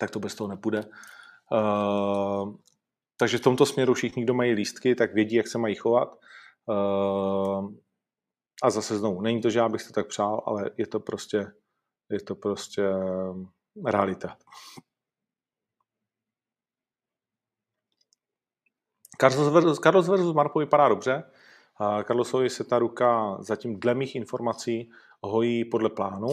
[0.00, 0.84] tak to bez toho nepůjde.
[1.52, 2.56] Uh,
[3.16, 6.18] takže v tomto směru všichni, kdo mají lístky, tak vědí, jak se mají chovat.
[6.66, 7.70] Uh,
[8.62, 11.52] a zase znovu, není to, že já bych to tak přál, ale je to prostě,
[12.10, 13.48] je to prostě ehm,
[13.86, 14.36] realita.
[19.20, 21.24] Carlos versus, Marpo vypadá dobře.
[22.06, 24.90] Carlosovi se ta ruka zatím dle mých informací
[25.22, 26.28] hojí podle plánu,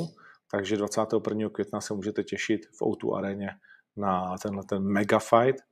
[0.51, 1.49] takže 21.
[1.49, 3.49] května se můžete těšit v O2 aréně
[3.97, 5.63] na tenhle ten mega fight.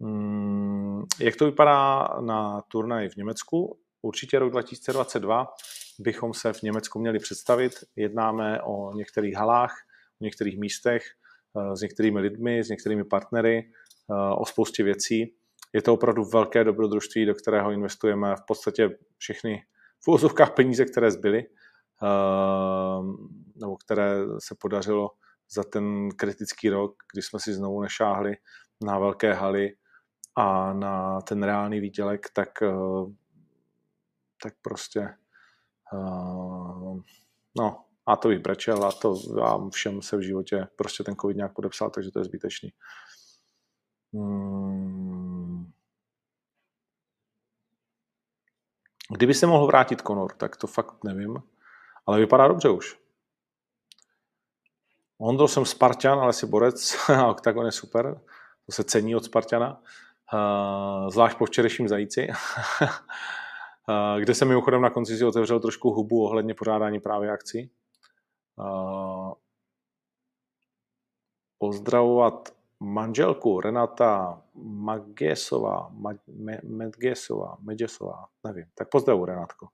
[0.00, 3.78] Hmm, jak to vypadá na turnaji v Německu?
[4.06, 5.48] Určitě rok 2022
[5.98, 7.72] bychom se v Německu měli představit.
[7.96, 9.74] Jednáme o některých halách,
[10.20, 11.02] o některých místech,
[11.58, 15.34] eh, s některými lidmi, s některými partnery, eh, o spoustě věcí.
[15.72, 19.62] Je to opravdu velké dobrodružství, do kterého investujeme v podstatě všechny
[20.04, 21.38] v úzovkách peníze, které zbyly,
[22.02, 23.02] eh,
[23.56, 25.10] nebo které se podařilo
[25.50, 28.36] za ten kritický rok, kdy jsme si znovu nešáhli
[28.84, 29.72] na velké haly
[30.36, 32.48] a na ten reálný výdělek, tak
[34.42, 35.14] tak prostě
[35.92, 37.00] uh,
[37.58, 41.36] no, a to bych brečel a to vám všem se v životě prostě ten covid
[41.36, 42.72] nějak podepsal, takže to je zbytečný.
[44.14, 45.72] Hmm.
[49.10, 51.42] Kdyby se mohl vrátit Conor, tak to fakt nevím,
[52.06, 52.98] ale vypadá dobře už.
[55.18, 58.20] Ondro jsem Spartan, ale si borec, a Octagon je super,
[58.66, 59.82] to se cení od Spartana.
[60.34, 62.28] Uh, zvlášť po včerejším zajíci,
[64.18, 67.70] kde se mimochodem na konci si otevřel trošku hubu ohledně pořádání právě akcí.
[71.58, 72.48] Pozdravovat
[72.80, 75.92] manželku Renata Magesová,
[76.62, 78.66] Medgesová, Medgesová, nevím.
[78.74, 79.68] Tak pozdravu, Renátko.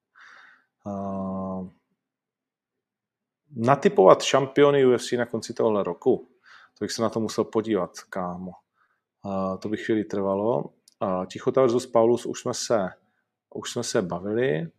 [3.57, 6.29] Natypovat šampiony UFC na konci tohohle roku.
[6.79, 8.53] To bych se na to musel podívat, kámo.
[9.59, 10.65] To by chvíli trvalo.
[11.27, 12.89] Tichota versus Paulus už jsme se,
[13.55, 14.71] už jsme se bavili.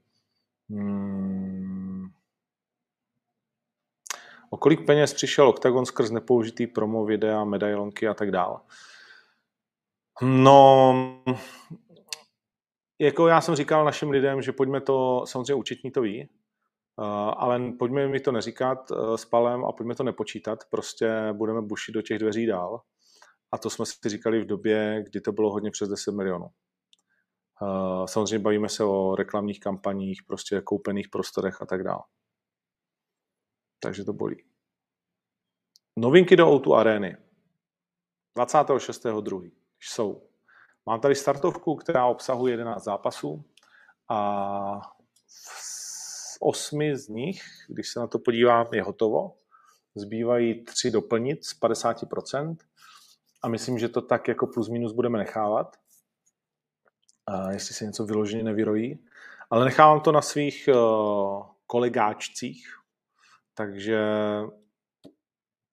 [0.69, 2.07] Hmm.
[4.49, 8.59] O kolik peněz přišel Octagon skrz nepoužitý promo videa, medailonky a tak dále?
[10.21, 10.93] No,
[12.99, 16.29] jako já jsem říkal našim lidem, že pojďme to, samozřejmě účetní to ví,
[16.99, 21.61] Eh, ale pojďme mi to neříkat eh, s palem a pojďme to nepočítat, prostě budeme
[21.61, 22.81] bušit do těch dveří dál.
[23.51, 26.45] A to jsme si říkali v době, kdy to bylo hodně přes 10 milionů.
[28.05, 32.03] Samozřejmě bavíme se o reklamních kampaních, prostě koupených prostorech a tak dále.
[33.79, 34.43] Takže to bolí.
[35.99, 37.17] Novinky do Outu Areny.
[38.37, 39.51] 26.2.
[39.79, 40.29] jsou.
[40.85, 43.45] Mám tady startovku, která obsahuje 11 zápasů
[44.09, 44.81] a
[46.39, 49.37] osmi z nich, když se na to podívám, je hotovo.
[49.95, 52.57] Zbývají tři doplnit z 50%
[53.41, 55.77] a myslím, že to tak jako plus minus budeme nechávat,
[57.27, 58.99] a jestli se něco vyloženě nevyrojí.
[59.49, 62.67] Ale nechávám to na svých uh, kolegáčcích,
[63.53, 64.01] takže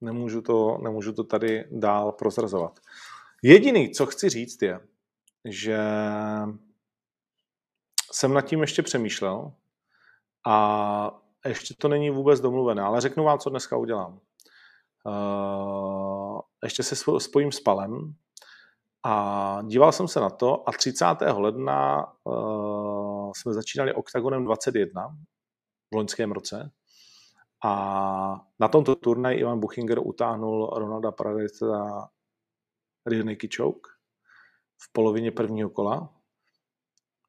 [0.01, 2.80] nemůžu to, nemůžu to tady dál prozrazovat.
[3.42, 4.80] Jediný, co chci říct, je,
[5.44, 5.78] že
[8.12, 9.53] jsem nad tím ještě přemýšlel
[10.46, 14.20] a ještě to není vůbec domluvené, ale řeknu vám, co dneska udělám.
[15.05, 18.14] Uh, ještě se spojím s Palem
[19.03, 21.05] a díval jsem se na to a 30.
[21.36, 25.16] ledna uh, jsme začínali OKTAGONem 21
[25.92, 26.70] v loňském roce
[27.64, 32.09] a na tomto turnaji Ivan Buchinger utáhnul Ronalda Paradisa
[33.07, 33.90] rear naked choke
[34.82, 36.14] v polovině prvního kola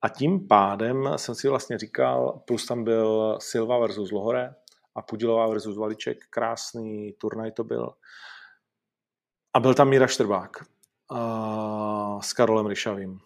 [0.01, 4.55] a tím pádem jsem si vlastně říkal, plus tam byl Silva versus Lohore
[4.95, 7.93] a Pudilová versus Valiček, krásný turnaj to byl.
[9.53, 10.63] A byl tam Míra Štrbák
[11.11, 13.19] uh, s Karolem Ryšavým.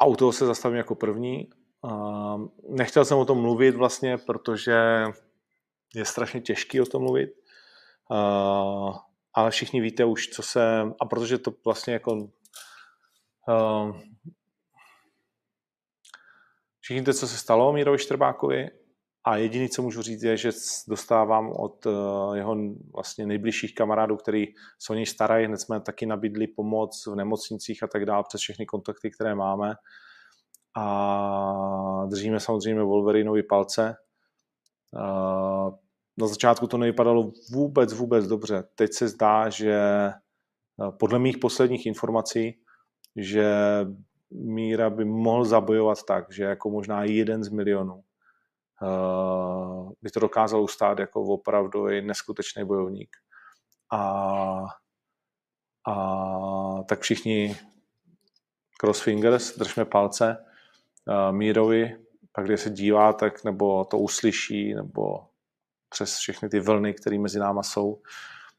[0.00, 1.50] A u toho se zastavím jako první.
[1.82, 5.04] Uh, nechtěl jsem o tom mluvit vlastně, protože
[5.94, 7.30] je strašně těžký o tom mluvit.
[8.10, 8.96] Uh,
[9.34, 10.82] ale všichni víte už, co se...
[11.00, 12.14] A protože to vlastně jako
[13.48, 14.00] uh,
[16.82, 18.70] Všichni víte, co se stalo Mírovi Štrbákovi
[19.24, 20.50] a jediný, co můžu říct, je, že
[20.88, 21.92] dostávám od uh,
[22.36, 22.56] jeho
[22.94, 24.46] vlastně nejbližších kamarádů, který
[24.78, 28.40] se o něj starají, hned jsme taky nabídli pomoc v nemocnicích a tak dále přes
[28.40, 29.74] všechny kontakty, které máme.
[30.76, 33.94] A držíme samozřejmě Wolverinovi palce.
[36.18, 38.64] Na začátku to nevypadalo vůbec, vůbec dobře.
[38.74, 40.10] Teď se zdá, že
[40.76, 42.58] uh, podle mých posledních informací,
[43.16, 43.54] že
[44.30, 48.04] Míra by mohl zabojovat tak, že jako možná jeden z milionů
[50.02, 53.16] by to dokázal ustát jako opravdu i neskutečný bojovník.
[53.92, 54.64] A,
[55.88, 57.56] a tak všichni
[58.80, 60.36] crossfingers, držme palce
[61.06, 61.96] uh, Mírovi,
[62.32, 65.26] pak když se dívá, tak nebo to uslyší, nebo
[65.88, 68.02] přes všechny ty vlny, které mezi náma jsou,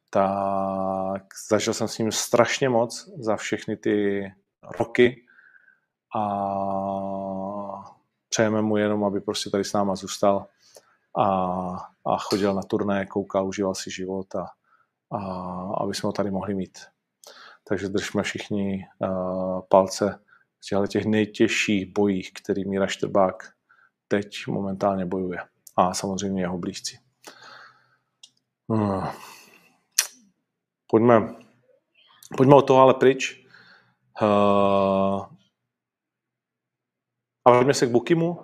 [0.10, 4.28] tak zažil jsem s ním strašně moc za všechny ty
[4.80, 5.26] roky,
[6.16, 6.22] a
[8.34, 10.46] přejeme mu jenom, aby prostě tady s náma zůstal
[11.18, 11.26] a,
[12.06, 14.48] a chodil na turné, koukal, užíval si život a,
[15.12, 15.20] a
[15.84, 16.80] aby jsme ho tady mohli mít.
[17.68, 20.20] Takže držme všichni uh, palce
[20.86, 23.54] v těch nejtěžších bojích, který Míra Štrbák
[24.08, 25.38] teď momentálně bojuje.
[25.78, 26.98] A samozřejmě jeho blízci.
[28.70, 29.08] Hmm.
[30.88, 31.36] Pojďme,
[32.38, 33.46] pojďme od toho ale pryč.
[34.22, 35.33] Uh,
[37.46, 38.40] a vrátíme se k Bukimu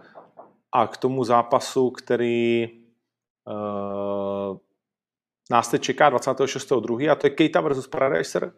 [0.71, 2.67] a k tomu zápasu, který
[3.47, 4.57] uh,
[5.51, 7.11] nás teď čeká 26.2.
[7.11, 8.53] a to je Keita versus Paradiser.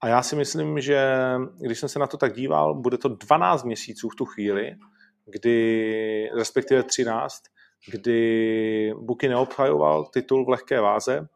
[0.00, 1.14] A já si myslím, že
[1.60, 4.76] když jsem se na to tak díval, bude to 12 měsíců v tu chvíli,
[5.26, 7.42] kdy, respektive 13,
[7.90, 11.28] kdy Buky neobhajoval titul v lehké váze.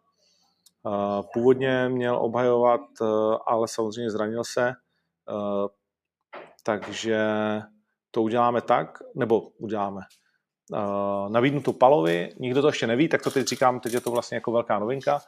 [1.32, 3.04] Původně měl obhajovat, eh,
[3.46, 5.68] ale samozřejmě zranil se, eh,
[6.62, 7.18] takže
[8.10, 10.00] to uděláme tak, nebo uděláme.
[10.72, 14.10] Uh, nabídnu to Palovi, nikdo to ještě neví, tak to teď říkám, teď je to
[14.10, 15.20] vlastně jako velká novinka.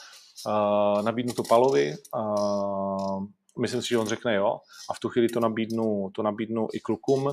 [0.46, 3.24] Uh, nabídnu to Palovi, uh,
[3.60, 4.58] myslím si, že on řekne jo
[4.90, 7.32] a v tu chvíli to nabídnu, to nabídnu i klukům,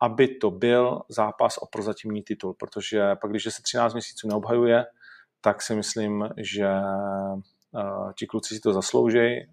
[0.00, 4.84] aby to byl zápas o prozatímní titul, protože pak, když se 13 měsíců neobhajuje,
[5.40, 6.68] tak si myslím, že
[7.72, 9.46] uh, ti kluci si to zaslouží.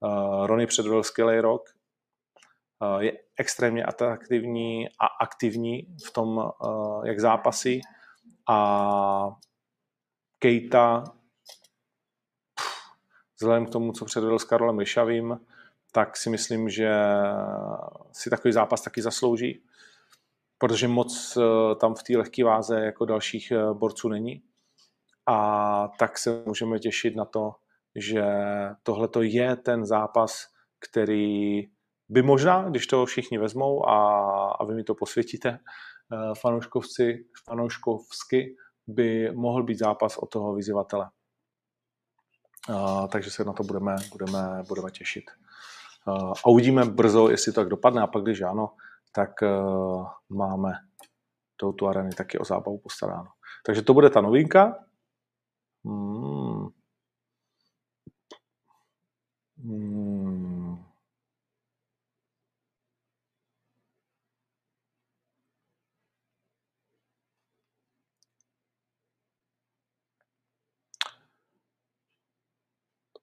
[0.00, 1.75] Uh, Rony předvedl skvělý rok,
[2.98, 7.80] je extrémně atraktivní a aktivní v tom, uh, jak zápasí
[8.48, 9.36] a
[10.38, 11.04] Kejta
[13.36, 15.40] vzhledem k tomu, co předvedl s Karolem Ryšavým,
[15.92, 16.90] tak si myslím, že
[18.12, 19.62] si takový zápas taky zaslouží,
[20.58, 24.42] protože moc eh, tam v té lehké váze jako dalších eh, borců není.
[25.26, 27.54] A tak se můžeme těšit na to,
[27.94, 28.24] že
[28.82, 30.46] tohle je ten zápas,
[30.78, 31.62] který
[32.08, 33.98] by možná, když to všichni vezmou a,
[34.50, 35.48] a vy mi to posvětíte,
[36.12, 41.10] eh, fanouškovci, fanouškovsky, by mohl být zápas od toho vyzývatele.
[42.68, 45.24] Uh, takže se na to budeme, budeme, budeme těšit.
[46.06, 48.02] Uh, a uvidíme brzo, jestli to tak dopadne.
[48.02, 48.74] A pak, když ano,
[49.12, 50.72] tak uh, máme
[51.56, 53.28] tou tu areny taky o zábavu postaráno.
[53.66, 54.84] Takže to bude ta novinka.
[55.84, 56.68] Hmm.
[59.58, 60.15] Hmm.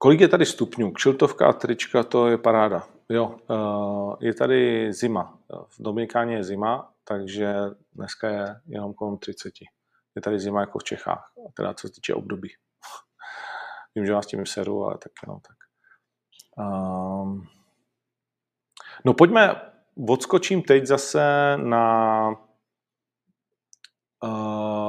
[0.04, 0.92] Kolik je tady stupňů?
[0.92, 2.88] Kšiltovka a trička, to je paráda.
[3.10, 5.40] Jo, eh, je tady zima.
[5.68, 7.54] V Dominikáně je zima, takže
[7.94, 9.54] dneska je jenom kolem 30.
[10.16, 12.50] Je tady zima jako v Čechách, teda co se týče období.
[13.96, 15.58] Vím, že vás tím seru, ale tak jenom tak.
[16.58, 17.48] Um,
[19.06, 19.62] no pojďme,
[20.10, 22.28] odskočím teď zase na
[24.24, 24.83] uh,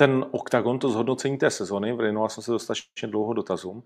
[0.00, 3.82] ten oktagon, to zhodnocení té sezony, věnoval jsem se dostatečně dlouho dotazům.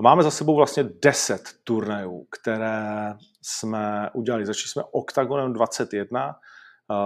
[0.00, 4.46] Máme za sebou vlastně 10 turnajů, které jsme udělali.
[4.46, 6.34] Začali jsme oktagonem 21,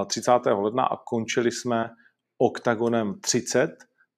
[0.07, 0.32] 30.
[0.47, 1.90] ledna a končili jsme
[2.38, 3.70] oktagonem 30,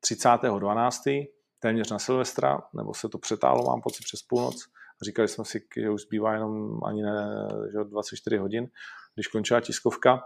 [0.04, 1.26] 30.12.
[1.58, 4.64] téměř na Silvestra, nebo se to přetálo, mám pocit, přes půlnoc.
[5.02, 8.68] Říkali jsme si, že už zbývá jenom ani ne, že 24 hodin,
[9.14, 10.22] když končila tiskovka.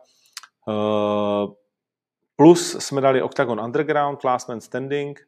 [2.41, 5.20] Plus jsme dali Octagon Underground, Last Man Standing,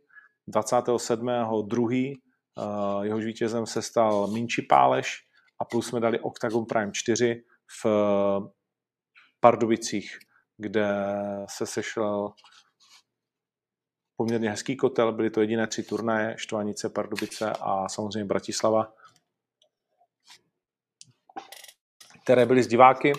[0.49, 2.21] 27.2.
[2.59, 5.27] Uh, jehož vítězem se stal Minči Páleš
[5.59, 7.43] a plus jsme dali Octagon Prime 4
[7.85, 7.87] v
[9.41, 10.19] Pardubicích,
[10.57, 10.89] kde
[11.49, 12.33] se sešel
[14.17, 18.93] poměrně hezký kotel, byly to jediné tři turnaje, Štvanice, Pardubice a samozřejmě Bratislava,
[22.23, 23.13] které byly s diváky.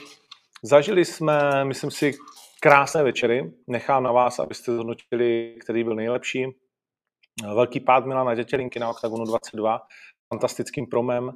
[0.64, 2.14] Zažili jsme, myslím si,
[2.64, 3.54] krásné večery.
[3.68, 6.46] Nechám na vás, abyste zhodnotili, který byl nejlepší.
[7.56, 9.80] Velký pád Milana Dětělinky na OKTAGONu 22,
[10.34, 11.32] fantastickým promem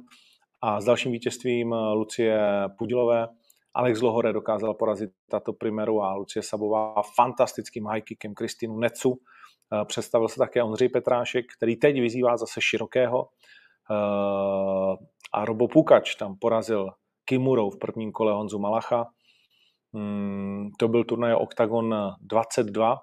[0.62, 2.40] a s dalším vítězstvím Lucie
[2.78, 3.28] Pudilové.
[3.74, 9.18] Alex Lohore dokázala porazit tato primeru a Lucie Sabová fantastickým high kickem Kristinu Necu.
[9.84, 13.28] Představil se také Ondřej Petrášek, který teď vyzývá zase širokého.
[15.32, 16.90] A Robo Pukač tam porazil
[17.24, 19.06] Kimurou v prvním kole Honzu Malacha.
[19.98, 23.00] Mm, to byl turnaj Octagon 22,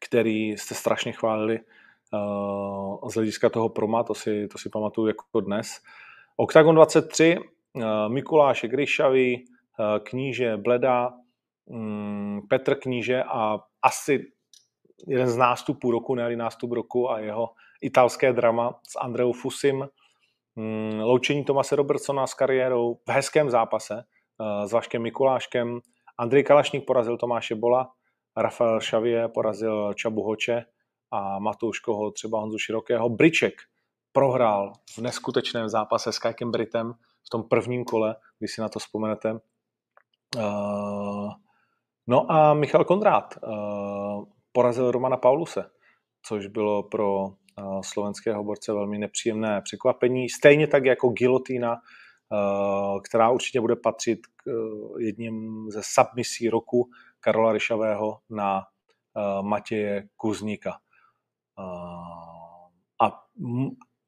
[0.00, 1.60] který jste strašně chválili
[2.12, 5.80] uh, z hlediska toho proma, to si, to si pamatuju jako dnes.
[6.36, 11.12] Octagon 23, uh, Mikuláš Gryšavý, uh, Kníže Bleda,
[11.64, 14.32] um, Petr Kníže a asi
[15.06, 17.50] jeden z nástupů roku, ne nástup roku a jeho
[17.82, 19.88] italské drama s Andreou Fusim,
[20.54, 24.19] um, loučení Tomase Robertsona s kariérou v hezkém zápase, Eh,
[24.64, 25.80] s Vaškem Mikuláškem.
[26.18, 27.90] Andrej Kalašník porazil Tomáše Bola,
[28.36, 30.64] Rafael Šavie porazil Čabu Hoče
[31.10, 33.08] a Matouš Koho, třeba Honzu Širokého.
[33.08, 33.54] Briček
[34.12, 36.92] prohrál v neskutečném zápase s Kajkem Britem
[37.26, 39.40] v tom prvním kole, když si na to vzpomenete.
[40.36, 41.28] Eh,
[42.06, 43.48] no a Michal Kondrát eh,
[44.52, 45.70] porazil Romana Pauluse,
[46.22, 47.28] což bylo pro
[47.80, 50.28] slovenského borce velmi nepříjemné překvapení.
[50.28, 51.99] Stejně tak jako Gilotína Eh,
[53.04, 60.08] která určitě bude patřit k eh, jedním ze submisí roku Karola Ryšavého na eh, Matěje
[60.16, 60.78] Kuzníka.
[63.02, 63.24] A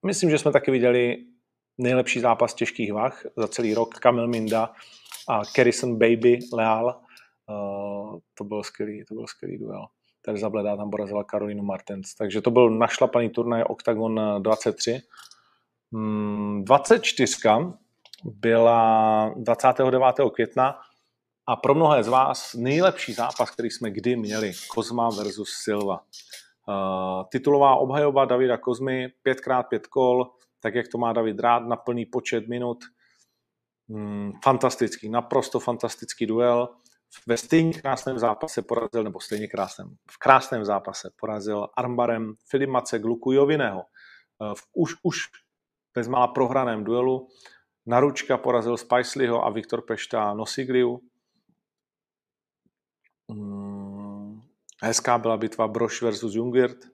[0.06, 1.16] myslím, že jsme taky viděli
[1.78, 3.94] nejlepší zápas těžkých vah za celý rok.
[3.94, 4.72] Kamil Minda
[5.28, 7.00] a Kerrison Baby Leal.
[8.34, 9.86] To byl skvělý, to byl skvělý duel.
[10.22, 12.14] Terza Bledá tam porazila Karolinu Martens.
[12.14, 15.00] Takže to byl našlapaný turnaj Octagon 23.
[16.64, 17.36] 24
[18.24, 20.14] byla 29.
[20.34, 20.78] května
[21.46, 26.00] a pro mnohé z vás nejlepší zápas, který jsme kdy měli, Kozma versus Silva.
[26.68, 32.06] Uh, titulová obhajoba Davida Kozmy, 5x5 kol, tak jak to má David rád, na plný
[32.06, 32.78] počet minut.
[33.88, 36.68] Mm, fantastický, naprosto fantastický duel.
[37.26, 43.32] Ve stejně krásném zápase porazil, nebo stejně krásném, v krásném zápase porazil armbarem Filimace Gluku
[43.32, 43.82] Joviného.
[44.38, 45.18] Uh, v už, už
[45.94, 47.28] bezmála prohraném duelu.
[47.86, 51.00] Naručka porazil Spicelyho a Viktor Pešta Nosigliu.
[53.30, 54.40] Hmm,
[54.82, 56.88] hezká byla bitva Broš versus Jungwirth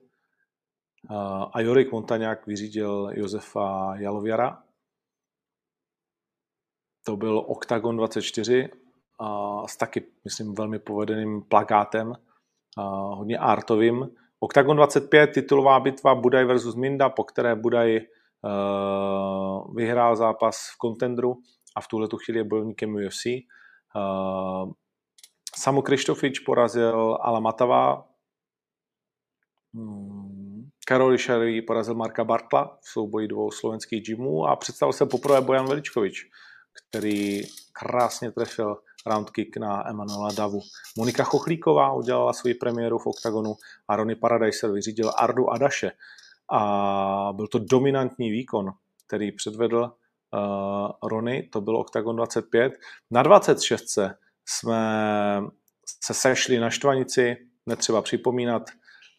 [1.53, 4.63] a Jorik Montaňák vyřídil Josefa Jalověra.
[7.05, 8.69] To byl Octagon 24
[9.19, 12.13] a s taky, myslím, velmi povedeným plakátem,
[13.11, 14.15] hodně artovým.
[14.39, 17.99] Octagon 25, titulová bitva Budaj versus Minda, po které Budaj
[19.75, 21.35] vyhrál zápas v kontendru
[21.75, 23.25] a v tuhle chvíli je bojovníkem UFC.
[23.95, 24.71] Uh,
[25.55, 28.05] Samu Krištofič porazil Ala Matava,
[29.73, 30.69] hmm.
[30.87, 35.67] Karol Šarý porazil Marka Bartla v souboji dvou slovenských gymů a představil se poprvé Bojan
[35.67, 36.25] Veličkovič,
[36.73, 37.41] který
[37.73, 40.59] krásně trefil round kick na Emanuela Davu.
[40.97, 43.55] Monika Chochlíková udělala svoji premiéru v OKTAGONu
[43.87, 45.91] a Ronnie Paradise vyřídil Ardu Adaše.
[46.51, 48.71] A byl to dominantní výkon,
[49.07, 49.91] který předvedl
[50.33, 52.73] uh, Rony, to byl OKTAGON 25.
[53.11, 53.99] Na 26
[54.45, 54.81] jsme
[56.03, 58.69] se sešli na Štvanici, netřeba připomínat.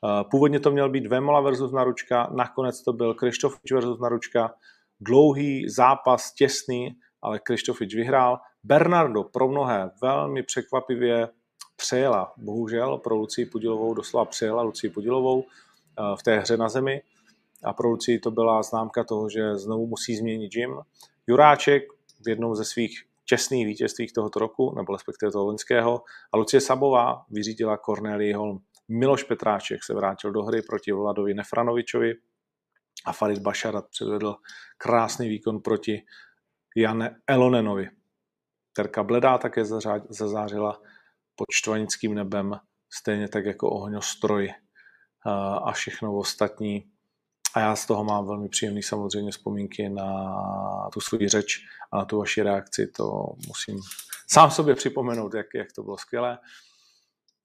[0.03, 4.55] Uh, původně to měl být Vemola versus Naručka, nakonec to byl Krištofič versus Naručka.
[5.01, 8.39] Dlouhý zápas, těsný, ale Krištofič vyhrál.
[8.65, 11.29] Bernardo pro mnohé velmi překvapivě
[11.77, 15.45] přejela, bohužel pro Lucii Pudilovou doslova přejela Lucii Pudilovou
[16.19, 17.03] v té hře na zemi
[17.65, 20.77] a pro Lucii to byla známka toho, že znovu musí změnit gym.
[21.27, 21.83] Juráček
[22.25, 26.03] v jednom ze svých čestných vítězstvích tohoto roku, nebo respektive toho loňského,
[26.33, 28.63] a Lucie Sabová vyřídila Cornelii Holm.
[28.89, 32.15] Miloš Petráček se vrátil do hry proti Vladovi Nefranovičovi
[33.07, 34.37] a Farid Bašarat předvedl
[34.79, 36.03] krásný výkon proti
[36.77, 37.89] Jane Elonenovi.
[38.73, 39.65] Terka Bledá také
[40.09, 40.81] zazářila
[41.37, 42.57] pod štvanickým nebem,
[42.93, 44.53] stejně tak jako ohňostroj
[45.63, 46.90] a všechno ostatní
[47.55, 50.35] a já z toho mám velmi příjemný samozřejmě vzpomínky na
[50.93, 51.59] tu svou řeč
[51.93, 52.87] a na tu vaši reakci.
[52.87, 53.79] To musím
[54.29, 56.39] sám sobě připomenout, jak, jak to bylo skvělé.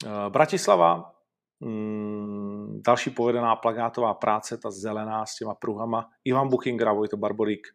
[0.05, 1.11] Eh, Bratislava,
[1.59, 6.09] mm, další povedená plagátová práce, ta zelená s těma pruhama.
[6.25, 7.67] Ivan Buchinger a Vojto Barborík.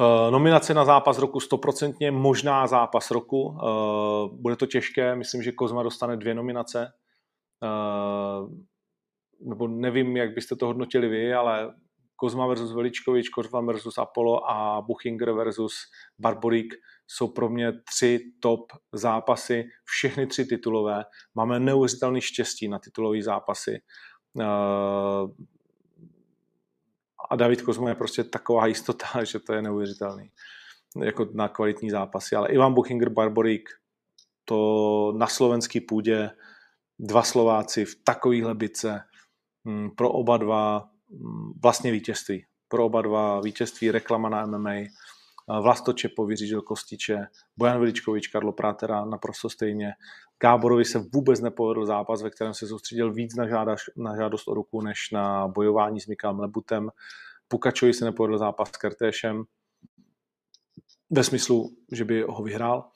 [0.00, 3.58] Eh, nominace na zápas roku 100%, možná zápas roku.
[3.58, 6.92] Eh, bude to těžké, myslím, že Kozma dostane dvě nominace
[9.40, 11.74] nebo nevím, jak byste to hodnotili vy, ale
[12.16, 15.74] Kozma versus Veličkovič, Kozma versus Apollo a Buchinger versus
[16.18, 16.74] Barborík
[17.06, 21.04] jsou pro mě tři top zápasy, všechny tři titulové.
[21.34, 23.82] Máme neuvěřitelný štěstí na titulové zápasy.
[24.40, 24.44] Eh,
[27.30, 30.30] a David Kozma je prostě taková jistota, že to je neuvěřitelný
[30.96, 32.36] jako na kvalitní zápasy.
[32.36, 33.68] Ale Ivan Buchinger, Barborík,
[34.44, 36.30] to na slovenský půdě
[36.98, 39.00] dva Slováci v takovýhle bice,
[39.96, 42.44] pro oba dva mm, vlastně vítězství.
[42.68, 44.74] Pro oba dva vítězství reklama na MMA.
[45.62, 46.28] Vlasto Čepo
[46.64, 49.92] Kostiče, Bojan Veličkovič, Karlo Prátera naprosto stejně.
[50.42, 54.54] Gáborovi se vůbec nepovedl zápas, ve kterém se soustředil víc na, žádaš, na žádost o
[54.54, 56.90] ruku, než na bojování s Mikalem Lebutem.
[57.48, 59.44] Pukačovi se nepovedl zápas s Kertéšem
[61.10, 62.90] ve smyslu, že by ho vyhrál.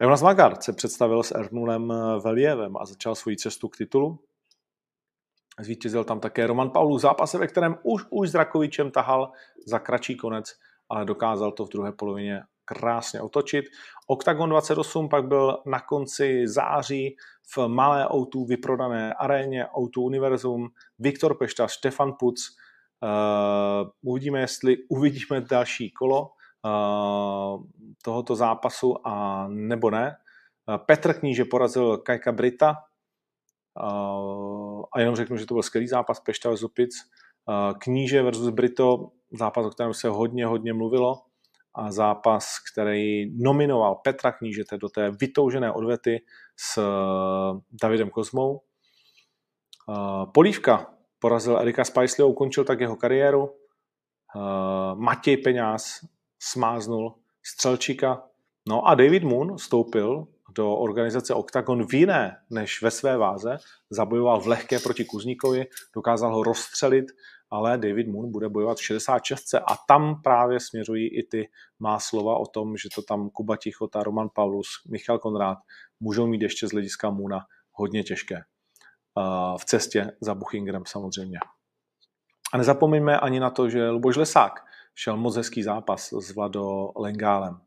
[0.00, 1.92] Jonas Magard se představil s Ernulem
[2.24, 4.18] Velievem a začal svoji cestu k titulu.
[5.60, 9.32] Zvítězil tam také Roman Paulu v zápase, ve kterém už, už s Rakovičem tahal
[9.66, 10.52] za kratší konec,
[10.88, 13.64] ale dokázal to v druhé polovině krásně otočit.
[14.06, 17.16] Octagon 28 pak byl na konci září
[17.56, 20.68] v malé O2 vyprodané aréně O2 Univerzum.
[20.98, 22.56] Viktor Pešta, Stefan Puc.
[23.02, 27.62] Uh, uvidíme, jestli uvidíme další kolo uh,
[28.02, 30.16] tohoto zápasu a nebo ne.
[30.68, 32.74] Uh, Petr Kníže porazil Kajka Brita
[34.96, 36.94] a jenom řeknu, že to byl skvělý zápas Pešta versus Zupic.
[37.78, 41.22] Kníže versus Brito, zápas, o kterém se hodně, hodně mluvilo
[41.74, 46.24] a zápas, který nominoval Petra Knížete do té vytoužené odvety
[46.56, 46.82] s
[47.82, 48.60] Davidem Kozmou.
[50.34, 53.50] Polívka porazil Erika Spicely a ukončil tak jeho kariéru.
[54.94, 56.00] Matěj Peňáz
[56.38, 58.22] smáznul Střelčíka.
[58.68, 60.26] No a David Moon stoupil
[60.56, 63.58] do organizace Octagon v jiné než ve své váze,
[63.90, 67.04] zabojoval v lehké proti Kuzníkovi, dokázal ho rozstřelit,
[67.50, 69.54] ale David Moon bude bojovat v 66.
[69.54, 71.48] a tam právě směřují i ty
[71.78, 75.58] má slova o tom, že to tam Kuba Tichota, Roman Paulus, Michal Konrád
[76.00, 77.40] můžou mít ještě z hlediska Moona
[77.72, 78.40] hodně těžké.
[79.60, 81.38] v cestě za Buchingrem samozřejmě.
[82.52, 87.65] A nezapomeňme ani na to, že Luboš Lesák šel moc hezký zápas s Vlado Lengálem.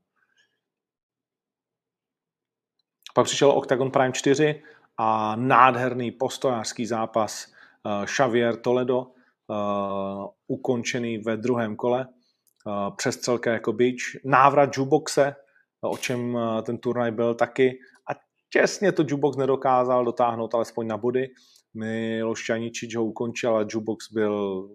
[3.20, 4.63] Pak přišel Octagon Prime 4
[4.97, 7.47] a nádherný postojářský zápas
[7.84, 15.36] uh, Xavier Toledo, uh, ukončený ve druhém kole, uh, přestřelka jako bič, návrat jukeboxe,
[15.82, 17.80] o čem ten turnaj byl taky
[18.11, 18.15] a
[18.49, 21.28] těsně to jukebox nedokázal dotáhnout alespoň na body.
[21.74, 24.70] Miloš Čaničič ho ukončil, ale jukebox byl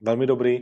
[0.00, 0.60] velmi dobrý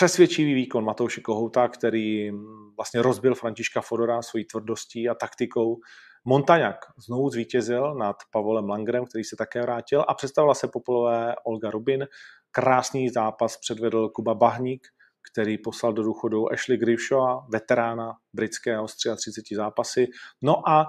[0.00, 2.30] přesvědčivý výkon Matouše Kohouta, který
[2.76, 5.76] vlastně rozbil Františka Fodora svojí tvrdostí a taktikou.
[6.24, 6.76] Montaňák
[7.06, 12.06] znovu zvítězil nad Pavolem Langrem, který se také vrátil a představila se popolové Olga Rubin.
[12.50, 14.86] Krásný zápas předvedl Kuba Bahník,
[15.32, 20.06] který poslal do důchodu Ashley Grivshaw, veterána britského z 33 zápasy.
[20.42, 20.86] No a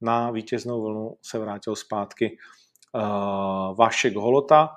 [0.00, 2.36] na vítěznou vlnu se vrátil zpátky
[2.94, 4.68] uh, Vašek Holota,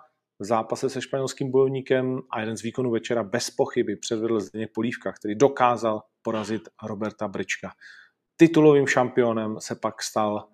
[0.42, 5.12] v zápase se španělským bojovníkem a jeden z výkonů večera bez pochyby předvedl Zdeněk Polívka,
[5.12, 7.72] který dokázal porazit Roberta Brička.
[8.38, 10.48] Titulovým šampionem se pak stal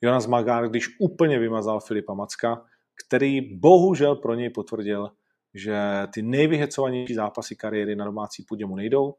[0.00, 2.64] Jonas Magár, když úplně vymazal Filipa Macka,
[3.06, 5.10] který bohužel pro něj potvrdil,
[5.54, 5.78] že
[6.14, 9.14] ty nejvyhecovanější zápasy kariéry na domácí půdě mu nejdou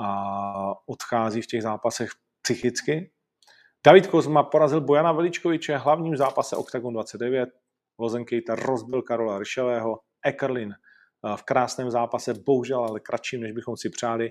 [0.00, 2.10] a odchází v těch zápasech
[2.42, 3.12] psychicky.
[3.86, 7.48] David Kozma porazil Bojana Veličkoviče v hlavním zápase Octagon 29,
[8.00, 13.90] Lozenkejta rozbil Karola Ryšelého, Ekerlin eh, v krásném zápase, bohužel ale kratším, než bychom si
[13.90, 14.30] přáli,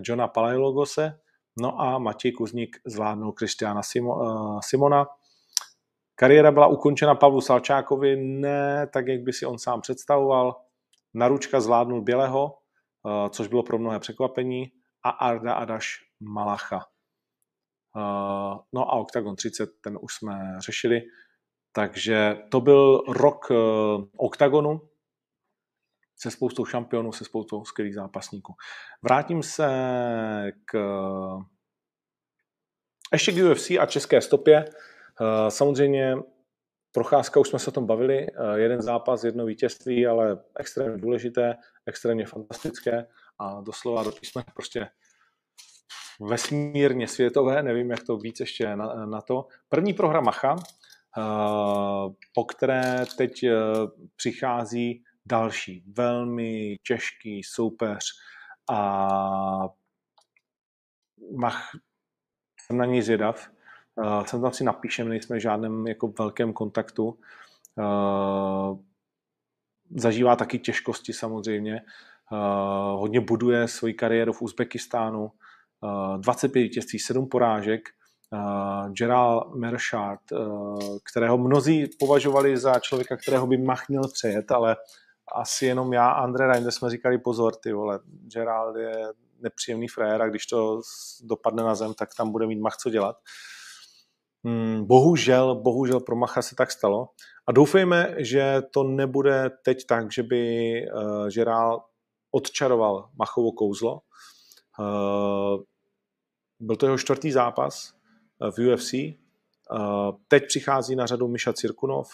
[0.00, 1.20] Johna Palajlogose,
[1.60, 5.06] no a Matěj Kuzník zvládnul Kristiana uh, Simona.
[6.14, 10.60] Kariéra byla ukončena Pavlu Salčákovi ne tak, jak by si on sám představoval.
[11.14, 14.72] Naručka zvládnul Běleho, uh, což bylo pro mnohé překvapení,
[15.04, 16.86] a Arda Adaš Malacha.
[18.72, 21.00] No a Octagon 30, ten už jsme řešili.
[21.72, 23.56] Takže to byl rok uh,
[24.16, 24.80] OKTAGONu
[26.16, 28.54] se spoustou šampionů, se spoustou skvělých zápasníků.
[29.02, 29.68] Vrátím se
[30.64, 30.78] k
[33.12, 34.64] ještě k UFC a české stopě.
[34.64, 36.16] Uh, samozřejmě
[36.92, 41.56] procházka, už jsme se o tom bavili, uh, jeden zápas, jedno vítězství, ale extrémně důležité,
[41.86, 43.06] extrémně fantastické
[43.38, 44.88] a doslova do písme prostě
[46.20, 49.46] vesmírně světové, nevím, jak to víc ještě na, na to.
[49.68, 50.81] První prohra Macha, Eh,
[52.34, 53.54] po které teď eh,
[54.16, 58.04] přichází další velmi těžký soupeř
[58.70, 59.68] a
[61.36, 61.70] mach,
[62.60, 63.50] jsem na něj zvědav.
[63.94, 67.18] Uh, jsem tam si napíšem, nejsme v žádném jako velkém kontaktu.
[69.96, 71.82] Zažívá taky těžkosti samozřejmě.
[72.94, 75.32] Hodně buduje svoji kariéru v Uzbekistánu.
[75.80, 77.88] Uh, 25 vítězství, 7 porážek
[78.32, 80.78] uh, Gerald Mershard, uh,
[81.10, 84.76] kterého mnozí považovali za člověka, kterého by Mach měl přejet, ale
[85.36, 88.92] asi jenom já a Andre Reinde jsme říkali pozor, ty vole, Gerald je
[89.40, 90.80] nepříjemný frér a když to
[91.22, 93.16] dopadne na zem, tak tam bude mít Mach co dělat.
[94.44, 97.08] Hmm, bohužel, bohužel pro Macha se tak stalo.
[97.46, 101.82] A doufejme, že to nebude teď tak, že by uh, Gerald
[102.30, 104.00] odčaroval Machovo kouzlo.
[104.78, 105.62] Uh,
[106.60, 107.92] byl to jeho čtvrtý zápas,
[108.50, 108.94] v UFC.
[110.28, 112.08] Teď přichází na řadu Miša Cirkunov,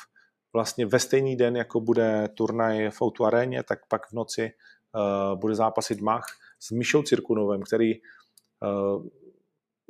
[0.53, 5.37] vlastně ve stejný den, jako bude turnaj v Outu aréně, tak pak v noci eh,
[5.37, 6.27] bude zápasit Mach
[6.61, 8.01] s Mišou Cirkunovem, který eh,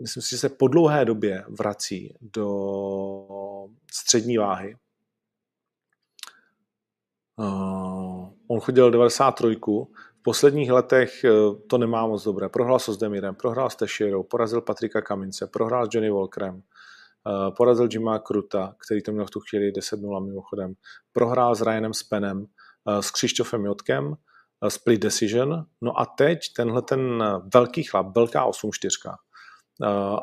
[0.03, 2.49] myslím si, že se po dlouhé době vrací do
[3.93, 4.77] střední váhy.
[8.49, 9.61] On chodil 93.
[10.29, 11.25] V posledních letech
[11.67, 12.49] to nemá moc dobré.
[12.49, 17.89] Prohrál s Demirem, prohrál s Teširou, porazil Patrika Kamince, prohrál s Johnny Walkerem, uh, porazil
[17.93, 20.75] Jima Kruta, který to měl v tu chvíli 10-0 mimochodem,
[21.13, 24.15] prohrál s Ryanem Spenem, uh, s Křištofem Jotkem,
[24.69, 25.67] split decision.
[25.81, 27.25] No a teď tenhle ten
[27.55, 29.15] velký chlap, velká 8-4,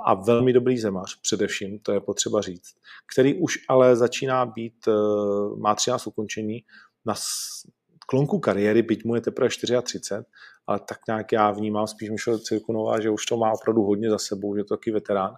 [0.05, 2.73] a velmi dobrý zemař především, to je potřeba říct,
[3.13, 4.87] který už ale začíná být,
[5.57, 6.63] má 13 ukončení,
[7.05, 7.15] na
[8.05, 10.23] klonku kariéry, byť mu je teprve 34,
[10.67, 14.17] ale tak nějak já vnímám spíš Michal Cirkunová, že už to má opravdu hodně za
[14.17, 15.35] sebou, že to taky veterán,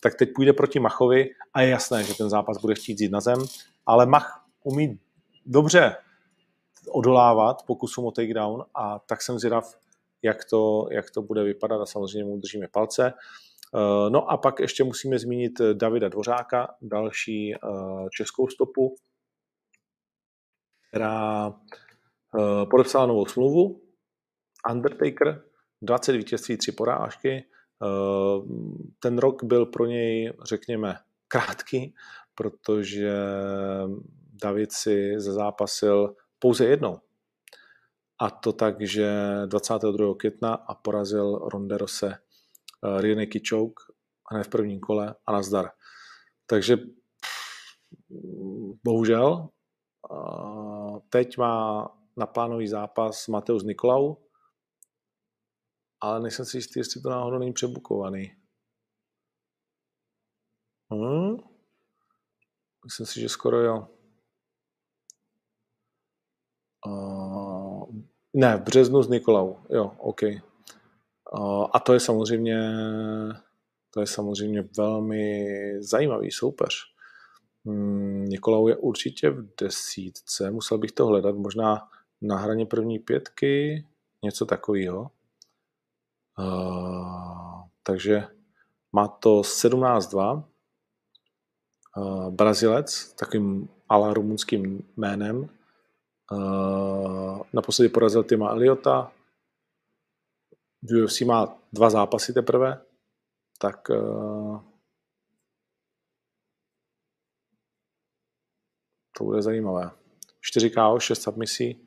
[0.00, 3.20] tak teď půjde proti Machovi a je jasné, že ten zápas bude chtít jít na
[3.20, 3.38] zem,
[3.86, 4.98] ale Mach umí
[5.46, 5.96] dobře
[6.88, 9.74] odolávat pokusům o takedown a tak jsem zvědav,
[10.22, 13.12] jak to, jak to bude vypadat a samozřejmě mu držíme palce.
[13.74, 17.58] Eh, no a pak ještě musíme zmínit Davida Dvořáka, další eh,
[18.10, 18.94] českou stopu,
[20.88, 21.54] která
[22.36, 23.80] eh, podepsala novou smlouvu.
[24.70, 25.42] Undertaker,
[25.82, 27.44] 20 vítězství, 3 porážky.
[29.00, 30.96] Ten rok byl pro něj, řekněme,
[31.28, 31.94] krátký,
[32.34, 33.12] protože
[34.42, 37.00] David si zazápasil pouze jednou.
[38.18, 39.12] A to tak, že
[39.46, 40.14] 22.
[40.14, 43.80] května a porazil Ronderose uh, Riene Kichouk
[44.32, 45.70] hned v prvním kole a nazdar.
[46.46, 46.76] Takže
[48.84, 49.48] bohužel
[51.10, 54.14] teď má na plánový zápas Mateus Nikolau,
[56.00, 58.36] ale nejsem si jistý, jestli to náhodou není přebukovaný.
[60.90, 61.36] Hmm?
[62.84, 63.88] Myslím si, že skoro jo.
[66.86, 67.94] Uh,
[68.34, 69.54] ne, v březnu s Nikolau.
[69.70, 70.22] Jo, OK.
[70.22, 72.56] Uh, a to je samozřejmě
[73.96, 75.46] to je samozřejmě velmi
[75.82, 76.74] zajímavý soupeř.
[77.64, 81.88] Hmm, Nikolau je určitě v desítce, musel bych to hledat, možná
[82.22, 83.86] na hraně první pětky,
[84.24, 85.10] něco takového.
[86.38, 88.28] Uh, takže
[88.92, 90.44] má to 17-2.
[91.96, 95.48] Uh, Brazilec, takovým ala rumunským jménem.
[96.32, 99.12] Uh, naposledy porazil Tima Eliota.
[100.82, 102.80] V UFC má dva zápasy teprve,
[103.58, 104.60] tak uh,
[109.18, 109.90] to bude zajímavé.
[110.40, 111.85] 4 KO, 6 submisí.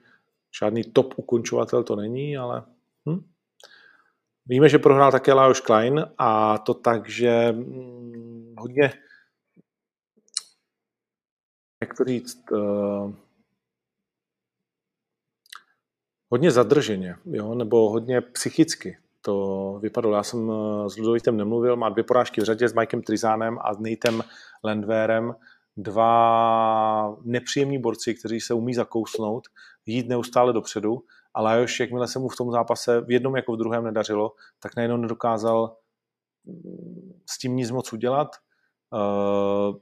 [0.60, 2.64] Žádný top ukončovatel to není, ale
[3.10, 3.26] hm.
[4.46, 8.94] víme, že prohrál také Lajos Klein a to tak, že hm, hodně
[11.82, 13.14] jak to říct, uh,
[16.30, 20.16] hodně zadrženě, jo, nebo hodně psychicky to vypadalo.
[20.16, 20.52] Já jsem
[20.88, 24.24] s Ludovitem nemluvil, má dvě porážky v řadě s Mikem Trizánem a s Natem
[24.64, 25.36] Landvérem,
[25.84, 29.48] dva nepříjemní borci, kteří se umí zakousnout,
[29.86, 31.04] jít neustále dopředu,
[31.34, 34.76] ale Lajos, jakmile se mu v tom zápase v jednom jako v druhém nedařilo, tak
[34.76, 35.78] najednou nedokázal
[37.30, 38.28] s tím nic moc udělat.
[38.94, 39.76] Uh,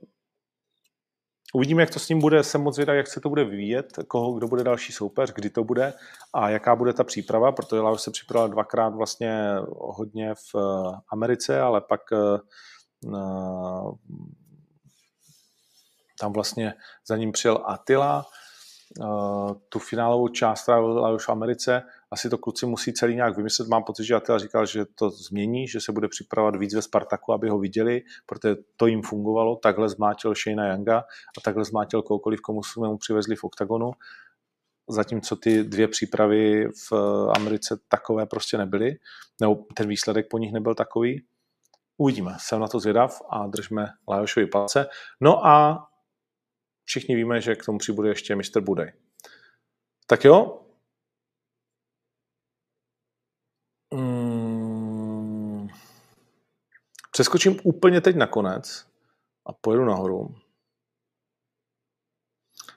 [1.54, 4.34] Uvidíme, jak to s ním bude, jsem moc vědavý, jak se to bude vyvíjet, koho,
[4.34, 5.94] kdo bude další soupeř, kdy to bude
[6.34, 11.62] a jaká bude ta příprava, protože Laos se připravil dvakrát vlastně hodně v eh, Americe,
[11.62, 12.40] ale pak eh,
[16.20, 16.74] tam vlastně
[17.08, 18.26] za ním přijel Attila,
[19.02, 21.84] Eh, tu finálovou část trávila už v Americe.
[22.12, 23.68] Asi to kluci musí celý nějak vymyslet.
[23.68, 27.34] Mám pocit, že Attila říkal, že to změní, že se bude připravovat víc ve Spartaku,
[27.34, 29.56] aby ho viděli, protože to jim fungovalo.
[29.56, 30.98] Takhle zmátil Shayna Younga
[31.38, 33.92] a takhle zmátil kohokoliv, komu jsme mu přivezli v OKTAGONu.
[34.90, 36.94] Zatímco ty dvě přípravy v
[37.36, 38.96] Americe takové prostě nebyly,
[39.42, 41.26] nebo ten výsledek po nich nebyl takový.
[41.98, 44.88] Uvidíme, jsem na to zvědav a držme Lajošovi palce.
[45.22, 45.88] No a
[46.88, 48.62] všichni víme, že k tomu přibude ještě Mr.
[48.62, 48.94] Budej.
[50.08, 50.62] Tak jo.
[53.94, 55.68] Hmm.
[57.12, 58.88] Přeskočím úplně teď na konec
[59.46, 60.36] a pojedu nahoru.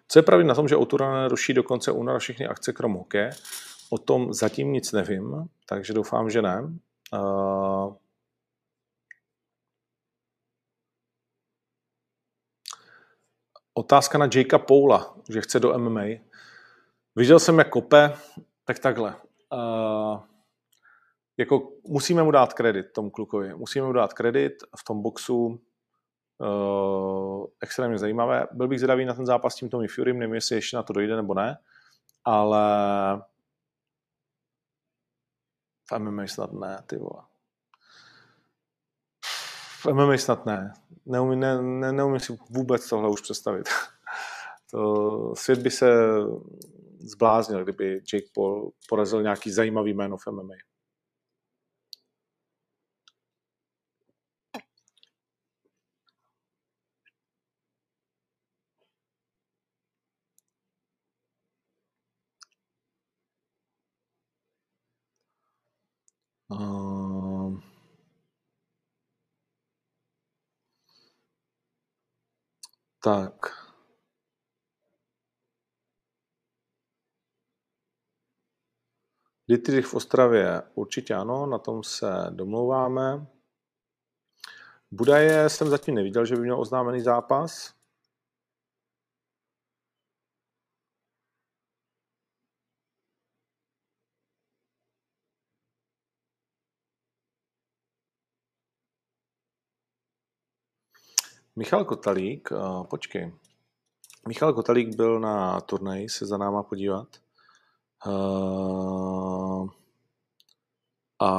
[0.09, 3.31] Co je pravý na tom, že Autorane ruší do konce února všechny akce krom hokeje?
[3.91, 6.63] O tom zatím nic nevím, takže doufám, že ne.
[7.13, 7.95] Uh,
[13.81, 16.05] Otázka na Jakea Paula, že chce do MMA.
[17.17, 18.13] Viděl jsem, jak kope,
[18.65, 19.17] tak takhle.
[19.53, 20.21] Uh,
[21.37, 23.55] jako musíme mu dát kredit tomu klukovi.
[23.55, 25.61] Musíme mu dát kredit v tom boxu.
[26.39, 28.47] Uh, extrémně zajímavé.
[28.53, 30.93] Byl bych zvědavý na ten zápas s tím Tommy Furym, nevím, jestli ještě na to
[30.93, 31.59] dojde nebo ne,
[32.25, 32.63] ale
[35.91, 37.30] v MMA snad ne, ty vole.
[39.81, 40.73] V MMA snad ne.
[41.07, 43.69] Neumí, ne, ne, neumím si vůbec tohle už představit.
[44.71, 45.87] to, svět by se
[46.99, 50.55] zbláznil, kdyby Jake Paul porazil nějaký zajímavý jméno v MMA.
[73.03, 73.47] Tak.
[79.49, 83.27] Dietrich v Ostravě určitě ano, na tom se domlouváme.
[84.91, 87.80] Budaje jsem zatím neviděl, že by měl oznámený zápas.
[101.61, 103.33] Michal Kotalík, uh, počkej.
[104.29, 107.09] Michal Kotalík byl na turnaji se za náma podívat.
[108.07, 109.69] Uh,
[111.21, 111.31] a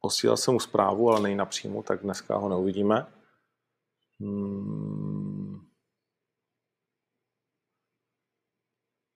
[0.00, 3.06] Posílal jsem mu zprávu, ale není napřímo, tak dneska ho neuvidíme.
[4.20, 5.60] Hmm.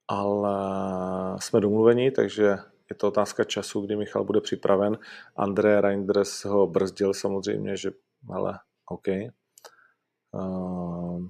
[0.09, 0.57] Ale
[1.41, 4.99] jsme domluveni, takže je to otázka času, kdy Michal bude připraven.
[5.37, 7.91] André Reinders ho brzdil samozřejmě, že
[8.31, 8.59] ale
[8.91, 9.07] OK.
[10.33, 11.27] Uh,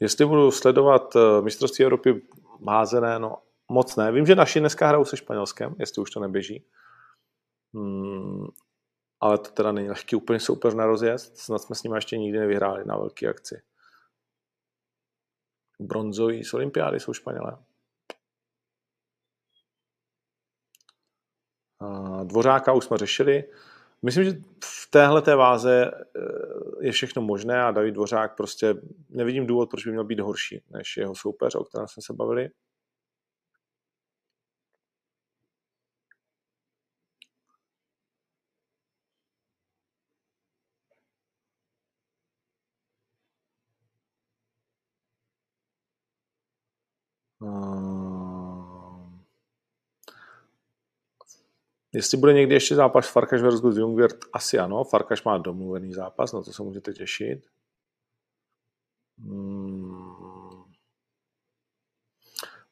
[0.00, 2.22] jestli budu sledovat uh, mistrovství Evropy
[2.68, 4.12] házené, no moc ne.
[4.12, 6.66] Vím, že naši dneska hrajou se Španělskem, jestli už to neběží.
[7.74, 8.46] Hmm,
[9.20, 11.38] ale to teda není lehký úplně super na rozjezd.
[11.38, 13.62] Snad jsme s nimi ještě nikdy nevyhráli na velké akci.
[15.80, 17.58] Bronzový z olympiády jsou Španělé.
[22.24, 23.44] Dvořáka už jsme řešili.
[24.02, 24.32] Myslím, že
[24.64, 26.20] v téhle té váze eh,
[26.80, 28.74] je všechno možné a David Dvořák prostě
[29.10, 32.48] nevidím důvod, proč by měl být horší než jeho soupeř, o kterém jsme se bavili.
[51.92, 54.84] Jestli bude někdy ještě zápas Farkaš versus Jungwirth, asi ano.
[54.84, 57.46] Farkaš má domluvený zápas, na to se můžete těšit.
[59.18, 60.64] Hmm.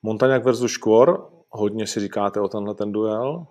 [0.02, 3.46] Montaňák versus Škvor, hodně si říkáte o tenhle ten duel.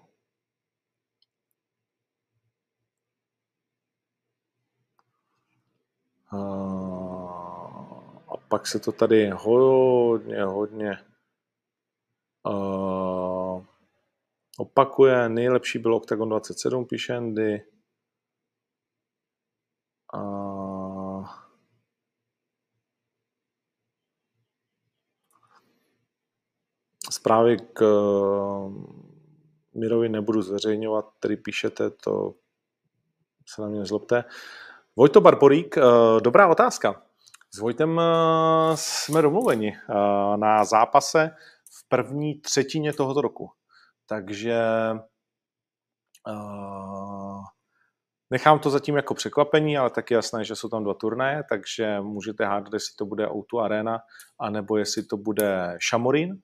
[8.28, 10.98] A pak se to tady hodně, hodně
[12.46, 12.99] uh,
[14.60, 15.30] opakuje.
[15.30, 17.62] Nejlepší byl Octagon 27, píše Andy.
[20.14, 20.20] A...
[27.12, 27.84] Zprávy k
[29.76, 32.34] Mirovi nebudu zveřejňovat, který píšete, to
[33.48, 34.24] se na mě nezlobte.
[34.96, 35.82] Vojto Barborík, eh,
[36.22, 37.02] dobrá otázka.
[37.52, 38.04] S Vojtem eh,
[38.76, 39.94] jsme domluveni eh,
[40.38, 41.32] na zápase
[41.72, 43.52] v první třetině tohoto roku.
[44.10, 44.62] Takže
[46.28, 47.42] uh,
[48.30, 52.46] nechám to zatím jako překvapení, ale taky jasné, že jsou tam dva turnaje, takže můžete
[52.46, 54.00] hádat, jestli to bude O2 Arena,
[54.40, 56.40] anebo jestli to bude Šamorín.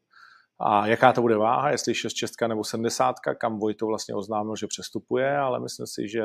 [0.60, 4.68] A jaká to bude váha, jestli 6 čestka nebo 70, kam Vojto vlastně oznámil, že
[4.68, 6.24] přestupuje, ale myslím si, že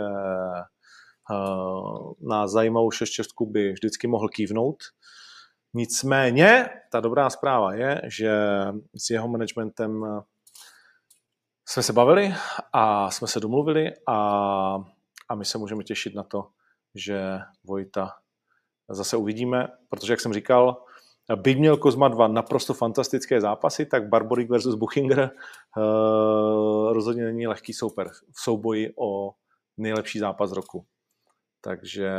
[1.30, 4.76] uh, na zajímavou 6 čestku by vždycky mohl kývnout.
[5.74, 8.32] Nicméně, ta dobrá zpráva je, že
[8.97, 10.05] s jeho managementem
[11.71, 12.35] jsme se bavili
[12.73, 14.16] a jsme se domluvili a,
[15.29, 16.49] a my se můžeme těšit na to,
[16.95, 18.12] že Vojta
[18.89, 20.85] zase uvidíme, protože, jak jsem říkal,
[21.37, 25.31] by měl Kozma 2 naprosto fantastické zápasy, tak Barborik versus Buchinger
[25.77, 29.35] uh, rozhodně není lehký souper v souboji o
[29.77, 30.87] nejlepší zápas roku.
[31.61, 32.11] Takže,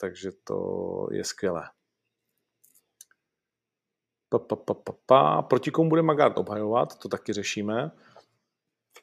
[0.00, 0.58] takže to
[1.12, 1.62] je skvělé.
[4.28, 5.42] Pa, pa, pa, pa, pa.
[5.42, 7.90] Proti komu bude Magard obhajovat, to taky řešíme.